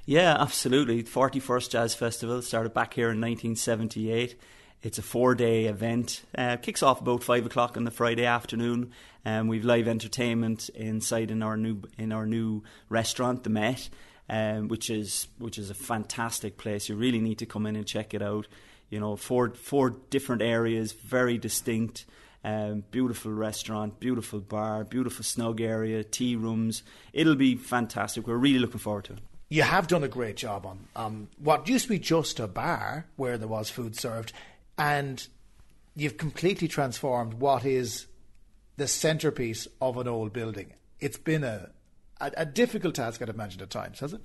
Yeah, 0.08 0.36
absolutely. 0.38 1.02
41st 1.02 1.70
Jazz 1.70 1.96
Festival 1.96 2.40
started 2.40 2.72
back 2.72 2.94
here 2.94 3.06
in 3.06 3.20
1978. 3.20 4.38
It's 4.80 4.98
a 4.98 5.02
four 5.02 5.34
day 5.34 5.64
event. 5.64 6.22
Uh, 6.38 6.58
kicks 6.58 6.80
off 6.80 7.00
about 7.00 7.24
five 7.24 7.44
o'clock 7.44 7.76
on 7.76 7.82
the 7.82 7.90
Friday 7.90 8.24
afternoon. 8.24 8.92
Um, 9.24 9.48
we've 9.48 9.64
live 9.64 9.88
entertainment 9.88 10.68
inside 10.68 11.32
in 11.32 11.42
our 11.42 11.56
new 11.56 11.82
in 11.98 12.12
our 12.12 12.24
new 12.24 12.62
restaurant, 12.88 13.42
the 13.42 13.50
Met, 13.50 13.88
um, 14.30 14.68
which 14.68 14.90
is 14.90 15.26
which 15.38 15.58
is 15.58 15.70
a 15.70 15.74
fantastic 15.74 16.56
place. 16.56 16.88
You 16.88 16.94
really 16.94 17.18
need 17.18 17.38
to 17.38 17.46
come 17.46 17.66
in 17.66 17.74
and 17.74 17.84
check 17.84 18.14
it 18.14 18.22
out. 18.22 18.46
You 18.90 19.00
know, 19.00 19.16
four 19.16 19.54
four 19.54 19.90
different 19.90 20.40
areas, 20.40 20.92
very 20.92 21.36
distinct. 21.36 22.06
Um, 22.44 22.84
beautiful 22.92 23.32
restaurant, 23.32 23.98
beautiful 23.98 24.38
bar, 24.38 24.84
beautiful 24.84 25.24
snug 25.24 25.60
area, 25.60 26.04
tea 26.04 26.36
rooms. 26.36 26.84
It'll 27.12 27.34
be 27.34 27.56
fantastic. 27.56 28.28
We're 28.28 28.36
really 28.36 28.60
looking 28.60 28.78
forward 28.78 29.06
to 29.06 29.14
it 29.14 29.18
you 29.48 29.62
have 29.62 29.86
done 29.86 30.02
a 30.02 30.08
great 30.08 30.36
job 30.36 30.66
on 30.66 30.88
um, 30.96 31.28
what 31.38 31.68
used 31.68 31.84
to 31.84 31.90
be 31.90 31.98
just 31.98 32.40
a 32.40 32.48
bar 32.48 33.06
where 33.16 33.38
there 33.38 33.48
was 33.48 33.70
food 33.70 33.96
served, 33.96 34.32
and 34.76 35.26
you've 35.94 36.16
completely 36.16 36.68
transformed 36.68 37.34
what 37.34 37.64
is 37.64 38.06
the 38.76 38.88
centerpiece 38.88 39.68
of 39.80 39.96
an 39.96 40.08
old 40.08 40.32
building. 40.32 40.72
It's 41.00 41.18
been 41.18 41.44
a, 41.44 41.70
a, 42.20 42.32
a 42.38 42.46
difficult 42.46 42.96
task, 42.96 43.22
I'd 43.22 43.28
imagine, 43.28 43.62
at 43.62 43.70
times, 43.70 44.00
has 44.00 44.12
it? 44.12 44.20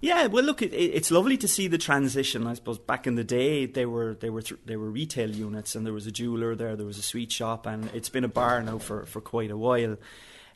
Yeah, 0.00 0.26
well, 0.26 0.44
look, 0.44 0.62
it, 0.62 0.72
it's 0.72 1.10
lovely 1.10 1.36
to 1.36 1.48
see 1.48 1.66
the 1.66 1.76
transition. 1.76 2.46
I 2.46 2.54
suppose 2.54 2.78
back 2.78 3.06
in 3.06 3.16
the 3.16 3.24
day, 3.24 3.66
they 3.66 3.84
were 3.84 4.14
they 4.14 4.30
were 4.30 4.40
th- 4.40 4.60
they 4.64 4.76
were 4.76 4.90
retail 4.90 5.30
units, 5.30 5.74
and 5.74 5.84
there 5.84 5.92
was 5.92 6.06
a 6.06 6.10
jeweler 6.10 6.54
there, 6.54 6.74
there 6.74 6.86
was 6.86 6.98
a 6.98 7.02
sweet 7.02 7.30
shop, 7.30 7.66
and 7.66 7.90
it's 7.92 8.08
been 8.08 8.24
a 8.24 8.28
bar 8.28 8.62
now 8.62 8.78
for, 8.78 9.04
for 9.04 9.20
quite 9.20 9.50
a 9.50 9.58
while. 9.58 9.98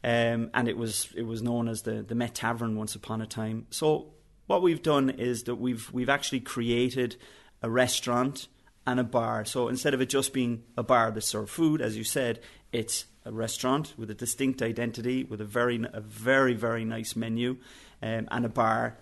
Um, 0.04 0.50
and 0.52 0.68
it 0.68 0.76
was 0.76 1.08
it 1.16 1.22
was 1.22 1.42
known 1.42 1.66
as 1.66 1.82
the 1.82 2.02
the 2.02 2.14
Met 2.14 2.34
Tavern 2.34 2.76
once 2.76 2.94
upon 2.94 3.22
a 3.22 3.26
time. 3.26 3.66
So 3.70 4.12
what 4.46 4.60
we've 4.60 4.82
done 4.82 5.08
is 5.08 5.44
that 5.44 5.54
we've 5.54 5.90
we've 5.92 6.10
actually 6.10 6.40
created 6.40 7.16
a 7.62 7.70
restaurant 7.70 8.48
and 8.86 9.00
a 9.00 9.04
bar. 9.04 9.46
So 9.46 9.68
instead 9.68 9.94
of 9.94 10.02
it 10.02 10.10
just 10.10 10.34
being 10.34 10.64
a 10.76 10.82
bar 10.82 11.10
that 11.10 11.22
serves 11.22 11.50
food, 11.50 11.80
as 11.80 11.96
you 11.96 12.04
said, 12.04 12.40
it's 12.70 13.06
a 13.24 13.32
restaurant 13.32 13.94
with 13.96 14.10
a 14.10 14.14
distinct 14.14 14.60
identity, 14.60 15.24
with 15.24 15.40
a 15.40 15.46
very 15.46 15.82
a 15.90 16.02
very 16.02 16.52
very 16.52 16.84
nice 16.84 17.16
menu, 17.16 17.56
um, 18.02 18.28
and 18.30 18.44
a 18.44 18.50
bar 18.50 18.98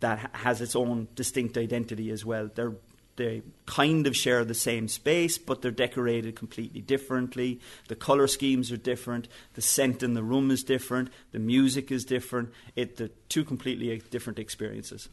that 0.00 0.30
has 0.34 0.60
its 0.60 0.76
own 0.76 1.08
distinct 1.14 1.56
identity 1.56 2.10
as 2.10 2.26
well. 2.26 2.50
They're 2.54 2.74
they 3.16 3.42
kind 3.66 4.06
of 4.06 4.16
share 4.16 4.44
the 4.44 4.54
same 4.54 4.88
space, 4.88 5.38
but 5.38 5.62
they're 5.62 5.70
decorated 5.70 6.36
completely 6.36 6.80
differently. 6.80 7.60
The 7.88 7.96
color 7.96 8.26
schemes 8.26 8.72
are 8.72 8.76
different. 8.76 9.28
The 9.54 9.62
scent 9.62 10.02
in 10.02 10.14
the 10.14 10.22
room 10.22 10.50
is 10.50 10.64
different. 10.64 11.10
The 11.32 11.38
music 11.38 11.90
is 11.90 12.04
different. 12.04 12.52
It, 12.76 12.96
they're 12.96 13.10
two 13.28 13.44
completely 13.44 13.94
uh, 13.94 14.00
different 14.10 14.38
experiences 14.38 15.08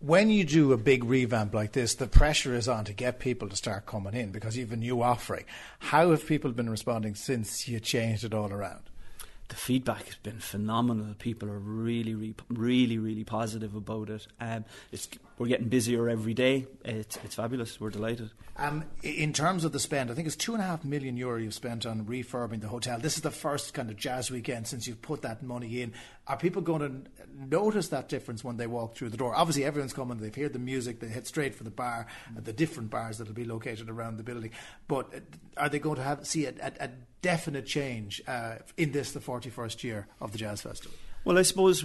when 0.00 0.30
you 0.30 0.44
do 0.44 0.72
a 0.72 0.76
big 0.76 1.04
revamp 1.04 1.54
like 1.54 1.72
this, 1.72 1.94
the 1.94 2.06
pressure 2.06 2.54
is 2.54 2.68
on 2.68 2.84
to 2.84 2.92
get 2.92 3.18
people 3.18 3.48
to 3.48 3.56
start 3.56 3.86
coming 3.86 4.14
in 4.14 4.30
because 4.30 4.56
you 4.56 4.64
have 4.64 4.72
a 4.72 4.76
new 4.76 5.02
offering. 5.02 5.44
How 5.80 6.10
have 6.10 6.26
people 6.26 6.52
been 6.52 6.70
responding 6.70 7.14
since 7.14 7.66
you 7.68 7.80
changed 7.80 8.24
it 8.24 8.34
all 8.34 8.52
around? 8.52 8.82
The 9.48 9.56
feedback 9.56 10.04
has 10.06 10.16
been 10.16 10.38
phenomenal. 10.38 11.14
People 11.18 11.48
are 11.48 11.58
really, 11.58 12.14
really, 12.14 12.34
really, 12.50 12.98
really 12.98 13.24
positive 13.24 13.74
about 13.74 14.10
it. 14.10 14.26
Um, 14.40 14.64
we're 15.38 15.46
getting 15.46 15.68
busier 15.68 16.08
every 16.08 16.34
day. 16.34 16.66
It's, 16.84 17.16
it's 17.24 17.34
fabulous. 17.34 17.80
We're 17.80 17.90
delighted. 17.90 18.30
Um, 18.56 18.84
in 19.02 19.32
terms 19.32 19.64
of 19.64 19.72
the 19.72 19.78
spend, 19.78 20.10
I 20.10 20.14
think 20.14 20.26
it's 20.26 20.36
two 20.36 20.52
and 20.52 20.62
a 20.62 20.66
half 20.66 20.84
million 20.84 21.16
euro 21.16 21.38
you've 21.38 21.54
spent 21.54 21.86
on 21.86 22.04
refurbing 22.04 22.60
the 22.60 22.68
hotel. 22.68 22.98
This 22.98 23.16
is 23.16 23.22
the 23.22 23.30
first 23.30 23.72
kind 23.72 23.88
of 23.88 23.96
jazz 23.96 24.30
weekend 24.30 24.66
since 24.66 24.86
you've 24.86 25.00
put 25.00 25.22
that 25.22 25.42
money 25.42 25.80
in. 25.80 25.92
Are 26.26 26.36
people 26.36 26.60
going 26.60 26.80
to 26.80 27.26
notice 27.34 27.88
that 27.88 28.08
difference 28.08 28.42
when 28.42 28.56
they 28.56 28.66
walk 28.66 28.96
through 28.96 29.10
the 29.10 29.16
door? 29.16 29.34
Obviously, 29.34 29.64
everyone's 29.64 29.92
coming. 29.92 30.18
They've 30.18 30.34
heard 30.34 30.52
the 30.52 30.58
music. 30.58 30.98
They 30.98 31.08
head 31.08 31.26
straight 31.26 31.54
for 31.54 31.64
the 31.64 31.70
bar, 31.70 32.08
mm. 32.32 32.44
the 32.44 32.52
different 32.52 32.90
bars 32.90 33.18
that 33.18 33.28
will 33.28 33.34
be 33.34 33.44
located 33.44 33.88
around 33.88 34.16
the 34.16 34.24
building. 34.24 34.50
But 34.88 35.14
uh, 35.14 35.20
are 35.56 35.68
they 35.68 35.78
going 35.78 35.96
to 35.96 36.02
have 36.02 36.26
see 36.26 36.46
a, 36.46 36.52
a, 36.60 36.72
a 36.84 36.90
definite 37.22 37.66
change 37.66 38.22
uh, 38.26 38.56
in 38.76 38.92
this, 38.92 39.12
the 39.12 39.20
41st 39.20 39.82
year 39.82 40.06
of 40.20 40.32
the 40.32 40.38
Jazz 40.38 40.62
Festival? 40.62 40.96
Well, 41.24 41.36
I 41.36 41.42
suppose, 41.42 41.84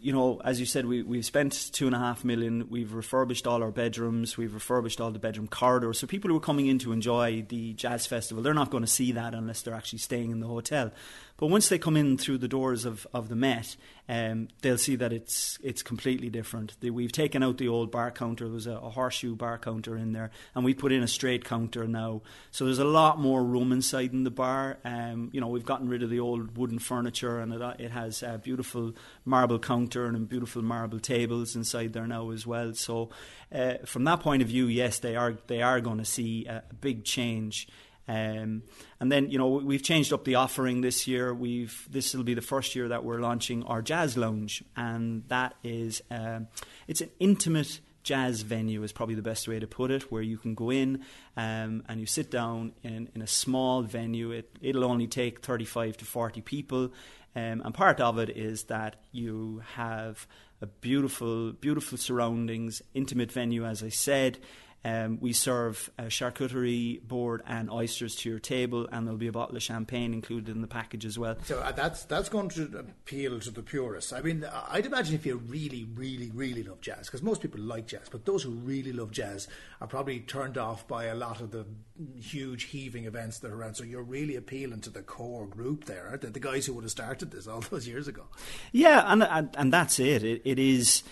you 0.00 0.12
know, 0.12 0.40
as 0.44 0.60
you 0.60 0.66
said, 0.66 0.86
we, 0.86 1.02
we've 1.02 1.24
spent 1.24 1.70
two 1.72 1.86
and 1.86 1.94
a 1.94 1.98
half 1.98 2.24
million. 2.24 2.68
We've 2.68 2.92
refurbished 2.92 3.46
all 3.46 3.62
our 3.62 3.70
bedrooms. 3.70 4.36
We've 4.36 4.52
refurbished 4.52 5.00
all 5.00 5.10
the 5.10 5.18
bedroom 5.18 5.46
corridors. 5.46 6.00
So 6.00 6.06
people 6.06 6.30
who 6.30 6.36
are 6.36 6.40
coming 6.40 6.66
in 6.66 6.78
to 6.80 6.92
enjoy 6.92 7.46
the 7.48 7.72
jazz 7.74 8.06
festival, 8.06 8.42
they're 8.42 8.54
not 8.54 8.70
going 8.70 8.82
to 8.82 8.90
see 8.90 9.12
that 9.12 9.34
unless 9.34 9.62
they're 9.62 9.74
actually 9.74 10.00
staying 10.00 10.30
in 10.30 10.40
the 10.40 10.46
hotel. 10.46 10.90
But 11.38 11.48
once 11.48 11.68
they 11.68 11.78
come 11.78 11.96
in 11.96 12.16
through 12.16 12.38
the 12.38 12.48
doors 12.48 12.84
of, 12.84 13.06
of 13.12 13.28
the 13.28 13.36
Met, 13.36 13.76
um, 14.08 14.48
they'll 14.62 14.78
see 14.78 14.96
that 14.96 15.12
it's 15.12 15.58
it's 15.62 15.82
completely 15.82 16.30
different. 16.30 16.76
The, 16.80 16.90
we've 16.90 17.12
taken 17.12 17.42
out 17.42 17.58
the 17.58 17.68
old 17.68 17.90
bar 17.90 18.10
counter. 18.10 18.44
There 18.44 18.54
was 18.54 18.66
a, 18.66 18.76
a, 18.76 18.90
horseshoe 18.90 19.34
bar 19.34 19.58
counter 19.58 19.96
in 19.96 20.12
there, 20.12 20.30
and 20.54 20.64
we 20.64 20.74
put 20.74 20.92
in 20.92 21.02
a 21.02 21.08
straight 21.08 21.44
counter 21.44 21.86
now. 21.86 22.22
So 22.52 22.64
there's 22.64 22.78
a 22.78 22.84
lot 22.84 23.18
more 23.18 23.44
room 23.44 23.72
inside 23.72 24.12
in 24.12 24.24
the 24.24 24.30
bar. 24.30 24.78
Um, 24.84 25.30
you 25.32 25.40
know, 25.40 25.48
we've 25.48 25.64
gotten 25.64 25.88
rid 25.88 26.02
of 26.02 26.10
the 26.10 26.20
old 26.20 26.56
wooden 26.56 26.78
furniture, 26.78 27.40
and 27.40 27.52
it, 27.52 27.60
it 27.80 27.90
has 27.90 28.22
a 28.22 28.38
beautiful 28.38 28.94
marble 29.24 29.58
counter 29.58 30.06
and 30.06 30.28
beautiful 30.28 30.62
marble 30.62 31.00
tables 31.00 31.56
inside 31.56 31.92
there 31.92 32.06
now 32.06 32.30
as 32.30 32.46
well. 32.46 32.74
So 32.74 33.10
uh, 33.52 33.74
from 33.84 34.04
that 34.04 34.20
point 34.20 34.40
of 34.40 34.48
view, 34.48 34.66
yes, 34.68 35.00
they 35.00 35.16
are 35.16 35.36
they 35.48 35.62
are 35.62 35.80
going 35.80 35.98
to 35.98 36.04
see 36.04 36.46
a, 36.46 36.62
a 36.70 36.74
big 36.74 37.04
change. 37.04 37.68
Um, 38.08 38.62
and 39.00 39.10
then 39.10 39.30
you 39.30 39.38
know 39.38 39.48
we've 39.48 39.82
changed 39.82 40.12
up 40.12 40.24
the 40.24 40.36
offering 40.36 40.80
this 40.80 41.06
year. 41.06 41.34
We've 41.34 41.86
this 41.90 42.14
will 42.14 42.24
be 42.24 42.34
the 42.34 42.42
first 42.42 42.76
year 42.76 42.88
that 42.88 43.04
we're 43.04 43.20
launching 43.20 43.64
our 43.64 43.82
jazz 43.82 44.16
lounge, 44.16 44.62
and 44.76 45.24
that 45.28 45.54
is 45.64 46.02
um, 46.10 46.48
it's 46.86 47.00
an 47.00 47.10
intimate 47.18 47.80
jazz 48.06 48.42
venue 48.42 48.84
is 48.84 48.92
probably 48.92 49.16
the 49.16 49.22
best 49.22 49.48
way 49.48 49.58
to 49.58 49.66
put 49.66 49.90
it, 49.90 50.12
where 50.12 50.22
you 50.22 50.38
can 50.38 50.54
go 50.54 50.70
in 50.70 51.02
um, 51.36 51.82
and 51.88 51.98
you 51.98 52.06
sit 52.06 52.30
down 52.30 52.72
in, 52.84 53.08
in 53.16 53.20
a 53.20 53.26
small 53.26 53.82
venue. 53.82 54.30
It, 54.30 54.56
it'll 54.62 54.84
only 54.84 55.08
take 55.08 55.44
35 55.44 55.96
to 55.96 56.04
40 56.04 56.40
people. 56.42 56.92
Um, 57.34 57.60
and 57.64 57.74
part 57.74 58.00
of 58.00 58.18
it 58.20 58.30
is 58.30 58.64
that 58.64 58.94
you 59.10 59.60
have 59.74 60.28
a 60.62 60.66
beautiful, 60.66 61.52
beautiful 61.52 61.98
surroundings, 61.98 62.80
intimate 62.94 63.32
venue, 63.32 63.66
as 63.66 63.82
I 63.82 63.88
said. 63.88 64.38
Um, 64.86 65.18
we 65.20 65.32
serve 65.32 65.90
a 65.98 66.04
charcuterie 66.04 67.02
board 67.02 67.42
and 67.44 67.68
oysters 67.72 68.14
to 68.16 68.30
your 68.30 68.38
table, 68.38 68.88
and 68.92 69.04
there'll 69.04 69.18
be 69.18 69.26
a 69.26 69.32
bottle 69.32 69.56
of 69.56 69.62
champagne 69.64 70.14
included 70.14 70.54
in 70.54 70.62
the 70.62 70.68
package 70.68 71.04
as 71.04 71.18
well. 71.18 71.34
So 71.42 71.58
uh, 71.58 71.72
that's 71.72 72.04
that's 72.04 72.28
going 72.28 72.50
to 72.50 72.66
appeal 72.78 73.40
to 73.40 73.50
the 73.50 73.64
purists. 73.64 74.12
I 74.12 74.20
mean, 74.20 74.46
I'd 74.68 74.86
imagine 74.86 75.16
if 75.16 75.26
you 75.26 75.38
really, 75.38 75.88
really, 75.96 76.30
really 76.32 76.62
love 76.62 76.80
jazz, 76.80 77.06
because 77.06 77.20
most 77.20 77.40
people 77.40 77.60
like 77.60 77.88
jazz, 77.88 78.08
but 78.08 78.26
those 78.26 78.44
who 78.44 78.50
really 78.50 78.92
love 78.92 79.10
jazz 79.10 79.48
are 79.80 79.88
probably 79.88 80.20
turned 80.20 80.56
off 80.56 80.86
by 80.86 81.06
a 81.06 81.16
lot 81.16 81.40
of 81.40 81.50
the 81.50 81.66
huge 82.20 82.64
heaving 82.64 83.06
events 83.06 83.40
that 83.40 83.50
are 83.50 83.56
around. 83.56 83.74
So 83.74 83.82
you're 83.82 84.04
really 84.04 84.36
appealing 84.36 84.82
to 84.82 84.90
the 84.90 85.02
core 85.02 85.48
group 85.48 85.86
there, 85.86 86.06
aren't 86.10 86.22
they? 86.22 86.28
The 86.28 86.38
guys 86.38 86.64
who 86.64 86.74
would 86.74 86.84
have 86.84 86.92
started 86.92 87.32
this 87.32 87.48
all 87.48 87.60
those 87.70 87.88
years 87.88 88.06
ago. 88.06 88.26
Yeah, 88.70 89.02
and 89.04 89.24
and, 89.24 89.50
and 89.58 89.72
that's 89.72 89.98
it. 89.98 90.22
it. 90.22 90.42
It 90.44 90.60
is 90.60 91.02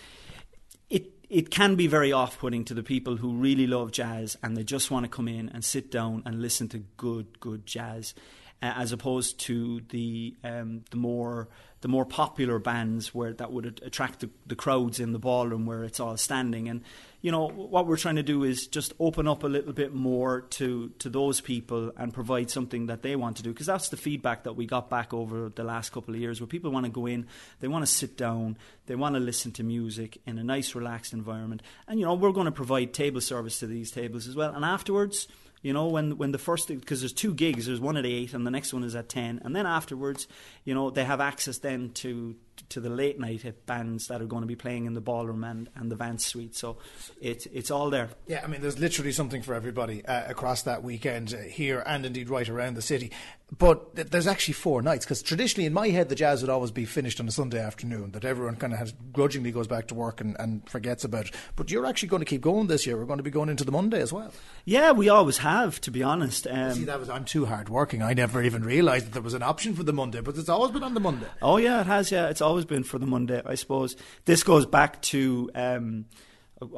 it 1.28 1.50
can 1.50 1.74
be 1.74 1.86
very 1.86 2.12
off 2.12 2.38
putting 2.38 2.64
to 2.64 2.74
the 2.74 2.82
people 2.82 3.16
who 3.16 3.34
really 3.34 3.66
love 3.66 3.92
jazz 3.92 4.36
and 4.42 4.56
they 4.56 4.64
just 4.64 4.90
want 4.90 5.04
to 5.04 5.08
come 5.08 5.28
in 5.28 5.48
and 5.48 5.64
sit 5.64 5.90
down 5.90 6.22
and 6.26 6.42
listen 6.42 6.68
to 6.68 6.78
good, 6.96 7.40
good 7.40 7.66
jazz, 7.66 8.14
uh, 8.62 8.72
as 8.76 8.92
opposed 8.92 9.40
to 9.40 9.80
the 9.90 10.34
um, 10.42 10.84
the 10.90 10.96
more 10.96 11.48
the 11.84 11.88
more 11.88 12.06
popular 12.06 12.58
bands 12.58 13.14
where 13.14 13.34
that 13.34 13.52
would 13.52 13.82
attract 13.84 14.20
the, 14.20 14.30
the 14.46 14.56
crowds 14.56 15.00
in 15.00 15.12
the 15.12 15.18
ballroom 15.18 15.66
where 15.66 15.84
it's 15.84 16.00
all 16.00 16.16
standing. 16.16 16.66
And 16.66 16.80
you 17.20 17.30
know 17.30 17.46
what 17.46 17.86
we're 17.86 17.98
trying 17.98 18.16
to 18.16 18.22
do 18.22 18.42
is 18.42 18.66
just 18.66 18.94
open 18.98 19.28
up 19.28 19.44
a 19.44 19.48
little 19.48 19.74
bit 19.74 19.92
more 19.92 20.40
to 20.40 20.88
to 21.00 21.10
those 21.10 21.42
people 21.42 21.92
and 21.98 22.14
provide 22.14 22.50
something 22.50 22.86
that 22.86 23.02
they 23.02 23.16
want 23.16 23.36
to 23.36 23.42
do 23.42 23.52
because 23.52 23.66
that's 23.66 23.90
the 23.90 23.98
feedback 23.98 24.44
that 24.44 24.54
we 24.54 24.64
got 24.64 24.88
back 24.88 25.12
over 25.12 25.52
the 25.54 25.62
last 25.62 25.92
couple 25.92 26.14
of 26.14 26.20
years 26.20 26.40
where 26.40 26.46
people 26.46 26.70
want 26.70 26.86
to 26.86 26.90
go 26.90 27.04
in, 27.04 27.26
they 27.60 27.68
want 27.68 27.84
to 27.84 27.90
sit 27.92 28.16
down, 28.16 28.56
they 28.86 28.94
want 28.94 29.14
to 29.14 29.20
listen 29.20 29.52
to 29.52 29.62
music 29.62 30.22
in 30.26 30.38
a 30.38 30.44
nice 30.44 30.74
relaxed 30.74 31.12
environment, 31.12 31.62
and 31.86 32.00
you 32.00 32.06
know 32.06 32.14
we're 32.14 32.32
going 32.32 32.46
to 32.46 32.52
provide 32.52 32.94
table 32.94 33.20
service 33.20 33.58
to 33.58 33.66
these 33.66 33.90
tables 33.90 34.26
as 34.26 34.34
well. 34.34 34.54
And 34.54 34.64
afterwards 34.64 35.28
you 35.64 35.72
know, 35.72 35.86
when 35.86 36.18
when 36.18 36.30
the 36.30 36.38
first 36.38 36.68
because 36.68 37.00
there's 37.00 37.14
two 37.14 37.32
gigs, 37.32 37.64
there's 37.66 37.80
one 37.80 37.96
at 37.96 38.04
eight 38.04 38.34
and 38.34 38.46
the 38.46 38.50
next 38.50 38.74
one 38.74 38.84
is 38.84 38.94
at 38.94 39.08
ten, 39.08 39.40
and 39.42 39.56
then 39.56 39.64
afterwards, 39.66 40.28
you 40.64 40.74
know, 40.74 40.90
they 40.90 41.04
have 41.04 41.22
access 41.22 41.56
then 41.56 41.90
to 41.94 42.36
to 42.70 42.80
the 42.80 42.88
late 42.88 43.18
night 43.18 43.44
bands 43.66 44.08
that 44.08 44.20
are 44.20 44.26
going 44.26 44.42
to 44.42 44.46
be 44.46 44.56
playing 44.56 44.86
in 44.86 44.94
the 44.94 45.00
ballroom 45.00 45.44
and, 45.44 45.68
and 45.74 45.90
the 45.90 45.96
Vance 45.96 46.26
Suite. 46.26 46.54
So 46.54 46.78
it's 47.20 47.46
it's 47.46 47.70
all 47.70 47.90
there. 47.90 48.10
Yeah, 48.26 48.42
I 48.44 48.46
mean, 48.46 48.60
there's 48.60 48.78
literally 48.78 49.12
something 49.12 49.42
for 49.42 49.54
everybody 49.54 50.04
uh, 50.06 50.30
across 50.30 50.62
that 50.62 50.82
weekend 50.82 51.34
uh, 51.34 51.38
here 51.38 51.82
and 51.86 52.06
indeed 52.06 52.28
right 52.28 52.48
around 52.48 52.74
the 52.74 52.82
city. 52.82 53.10
But 53.56 53.94
th- 53.94 54.08
there's 54.08 54.26
actually 54.26 54.54
four 54.54 54.82
nights 54.82 55.04
because 55.04 55.22
traditionally 55.22 55.66
in 55.66 55.72
my 55.72 55.88
head 55.88 56.08
the 56.08 56.14
jazz 56.14 56.42
would 56.42 56.50
always 56.50 56.70
be 56.70 56.84
finished 56.84 57.20
on 57.20 57.28
a 57.28 57.30
Sunday 57.30 57.60
afternoon 57.60 58.12
that 58.12 58.24
everyone 58.24 58.56
kind 58.56 58.72
of 58.72 58.78
has 58.78 58.94
grudgingly 59.12 59.52
goes 59.52 59.66
back 59.66 59.88
to 59.88 59.94
work 59.94 60.20
and, 60.20 60.34
and 60.38 60.68
forgets 60.68 61.04
about. 61.04 61.26
It. 61.26 61.34
But 61.54 61.70
you're 61.70 61.86
actually 61.86 62.08
going 62.08 62.20
to 62.20 62.26
keep 62.26 62.40
going 62.40 62.66
this 62.66 62.86
year. 62.86 62.96
We're 62.96 63.04
going 63.04 63.18
to 63.18 63.22
be 63.22 63.30
going 63.30 63.48
into 63.48 63.64
the 63.64 63.70
Monday 63.72 64.00
as 64.00 64.12
well. 64.12 64.32
Yeah, 64.64 64.92
we 64.92 65.08
always 65.08 65.38
have, 65.38 65.80
to 65.82 65.90
be 65.90 66.02
honest. 66.02 66.46
Um, 66.48 66.72
See, 66.72 66.84
that 66.84 66.98
was 66.98 67.10
I'm 67.10 67.24
too 67.24 67.44
hard 67.46 67.68
working. 67.68 68.02
I 68.02 68.14
never 68.14 68.42
even 68.42 68.64
realised 68.64 69.06
that 69.06 69.12
there 69.12 69.22
was 69.22 69.34
an 69.34 69.42
option 69.42 69.74
for 69.74 69.82
the 69.82 69.92
Monday, 69.92 70.20
but 70.20 70.36
it's 70.36 70.48
always 70.48 70.72
been 70.72 70.82
on 70.82 70.94
the 70.94 71.00
Monday. 71.00 71.26
Oh 71.42 71.58
yeah, 71.58 71.80
it 71.80 71.86
has. 71.86 72.10
Yeah, 72.10 72.28
it's 72.28 72.40
always 72.44 72.64
been 72.64 72.84
for 72.84 72.98
the 72.98 73.06
Monday, 73.06 73.42
I 73.44 73.56
suppose. 73.56 73.96
This 74.24 74.42
goes 74.42 74.66
back 74.66 75.02
to. 75.02 75.50
Um, 75.54 76.06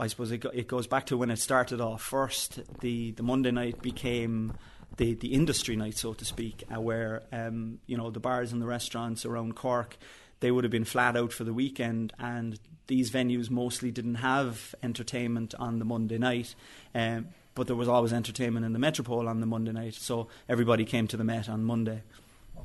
I 0.00 0.07
suppose 0.07 0.33
it, 0.33 0.44
it 0.55 0.66
goes 0.66 0.87
back 0.87 1.07
to 1.07 1.16
when 1.16 1.31
it 1.31 1.38
started 1.38 1.81
off 1.81 2.02
first. 2.02 2.61
The 2.81 3.11
the 3.12 3.22
Monday 3.22 3.50
night 3.50 3.83
became 3.83 4.55
the 4.96 5.14
the 5.14 5.35
industry 5.35 5.76
night, 5.76 5.98
so 5.98 6.14
to 6.14 6.24
speak, 6.24 6.64
uh, 6.74 6.81
where 6.81 7.22
um, 7.33 7.81
you 7.87 7.96
know 7.96 8.11
the 8.11 8.20
bars 8.20 8.52
and 8.52 8.62
the 8.62 8.66
restaurants 8.66 9.26
around 9.26 9.55
Cork 9.55 9.98
they 10.40 10.50
would 10.50 10.64
have 10.64 10.70
been 10.70 10.85
flat 10.85 11.16
out 11.16 11.33
for 11.33 11.44
the 11.44 11.52
weekend, 11.52 12.12
and 12.18 12.59
these 12.87 13.11
venues 13.11 13.50
mostly 13.50 13.90
didn't 13.90 14.16
have 14.16 14.74
entertainment 14.83 15.55
on 15.59 15.79
the 15.79 15.85
Monday 15.85 16.18
night. 16.18 16.55
Um, 16.94 17.29
but 17.55 17.66
there 17.66 17.76
was 17.76 17.88
always 17.88 18.12
entertainment 18.12 18.66
in 18.66 18.74
the 18.74 18.79
Metropole 18.79 19.29
on 19.29 19.40
the 19.40 19.46
Monday 19.46 19.72
night, 19.72 19.94
so 19.94 20.29
everybody 20.48 20.85
came 20.85 21.07
to 21.09 21.16
the 21.16 21.24
Met 21.24 21.48
on 21.48 21.64
Monday. 21.64 22.02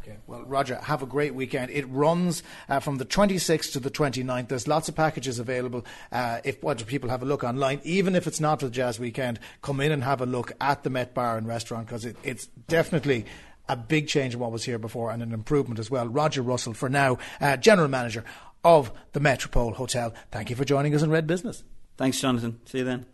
Okay. 0.03 0.17
Well, 0.25 0.43
Roger, 0.45 0.75
have 0.75 1.03
a 1.03 1.05
great 1.05 1.35
weekend. 1.35 1.69
It 1.69 1.87
runs 1.87 2.41
uh, 2.67 2.79
from 2.79 2.97
the 2.97 3.05
26th 3.05 3.73
to 3.73 3.79
the 3.79 3.91
29th. 3.91 4.47
There's 4.47 4.67
lots 4.67 4.89
of 4.89 4.95
packages 4.95 5.37
available. 5.37 5.85
Uh, 6.11 6.39
if 6.43 6.63
what 6.63 6.85
people 6.87 7.09
have 7.09 7.21
a 7.21 7.25
look 7.25 7.43
online, 7.43 7.81
even 7.83 8.15
if 8.15 8.25
it's 8.25 8.39
not 8.39 8.59
the 8.59 8.69
Jazz 8.69 8.99
Weekend, 8.99 9.39
come 9.61 9.79
in 9.79 9.91
and 9.91 10.03
have 10.03 10.21
a 10.21 10.25
look 10.25 10.53
at 10.59 10.83
the 10.83 10.89
Met 10.89 11.13
Bar 11.13 11.37
and 11.37 11.47
Restaurant 11.47 11.85
because 11.85 12.05
it, 12.05 12.15
it's 12.23 12.47
definitely 12.67 13.25
a 13.69 13.75
big 13.75 14.07
change 14.07 14.33
in 14.33 14.39
what 14.39 14.51
was 14.51 14.63
here 14.63 14.79
before 14.79 15.11
and 15.11 15.21
an 15.21 15.33
improvement 15.33 15.79
as 15.79 15.91
well. 15.91 16.07
Roger 16.07 16.41
Russell, 16.41 16.73
for 16.73 16.89
now, 16.89 17.19
uh, 17.39 17.57
General 17.57 17.87
Manager 17.87 18.23
of 18.63 18.91
the 19.13 19.19
Metropole 19.19 19.73
Hotel. 19.73 20.13
Thank 20.31 20.49
you 20.49 20.55
for 20.55 20.65
joining 20.65 20.95
us 20.95 21.03
in 21.03 21.11
Red 21.11 21.27
Business. 21.27 21.63
Thanks, 21.97 22.19
Jonathan. 22.19 22.59
See 22.65 22.79
you 22.79 22.83
then. 22.83 23.05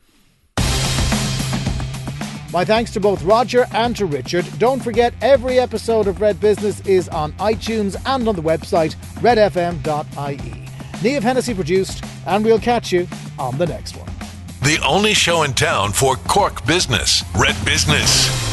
My 2.57 2.65
thanks 2.65 2.89
to 2.93 2.99
both 2.99 3.21
Roger 3.21 3.67
and 3.71 3.95
to 3.97 4.07
Richard. 4.07 4.43
Don't 4.57 4.81
forget, 4.81 5.13
every 5.21 5.59
episode 5.59 6.07
of 6.07 6.19
Red 6.19 6.39
Business 6.39 6.81
is 6.87 7.07
on 7.09 7.31
iTunes 7.33 7.95
and 8.07 8.27
on 8.27 8.35
the 8.35 8.41
website 8.41 8.95
redfm.ie. 9.17 10.65
Niamh 11.03 11.21
Hennessy 11.21 11.53
produced, 11.53 12.03
and 12.25 12.43
we'll 12.43 12.57
catch 12.57 12.91
you 12.91 13.07
on 13.37 13.59
the 13.59 13.67
next 13.67 13.95
one. 13.95 14.09
The 14.63 14.83
only 14.83 15.13
show 15.13 15.43
in 15.43 15.53
town 15.53 15.91
for 15.91 16.15
Cork 16.15 16.65
business, 16.65 17.23
Red 17.35 17.63
Business. 17.63 18.46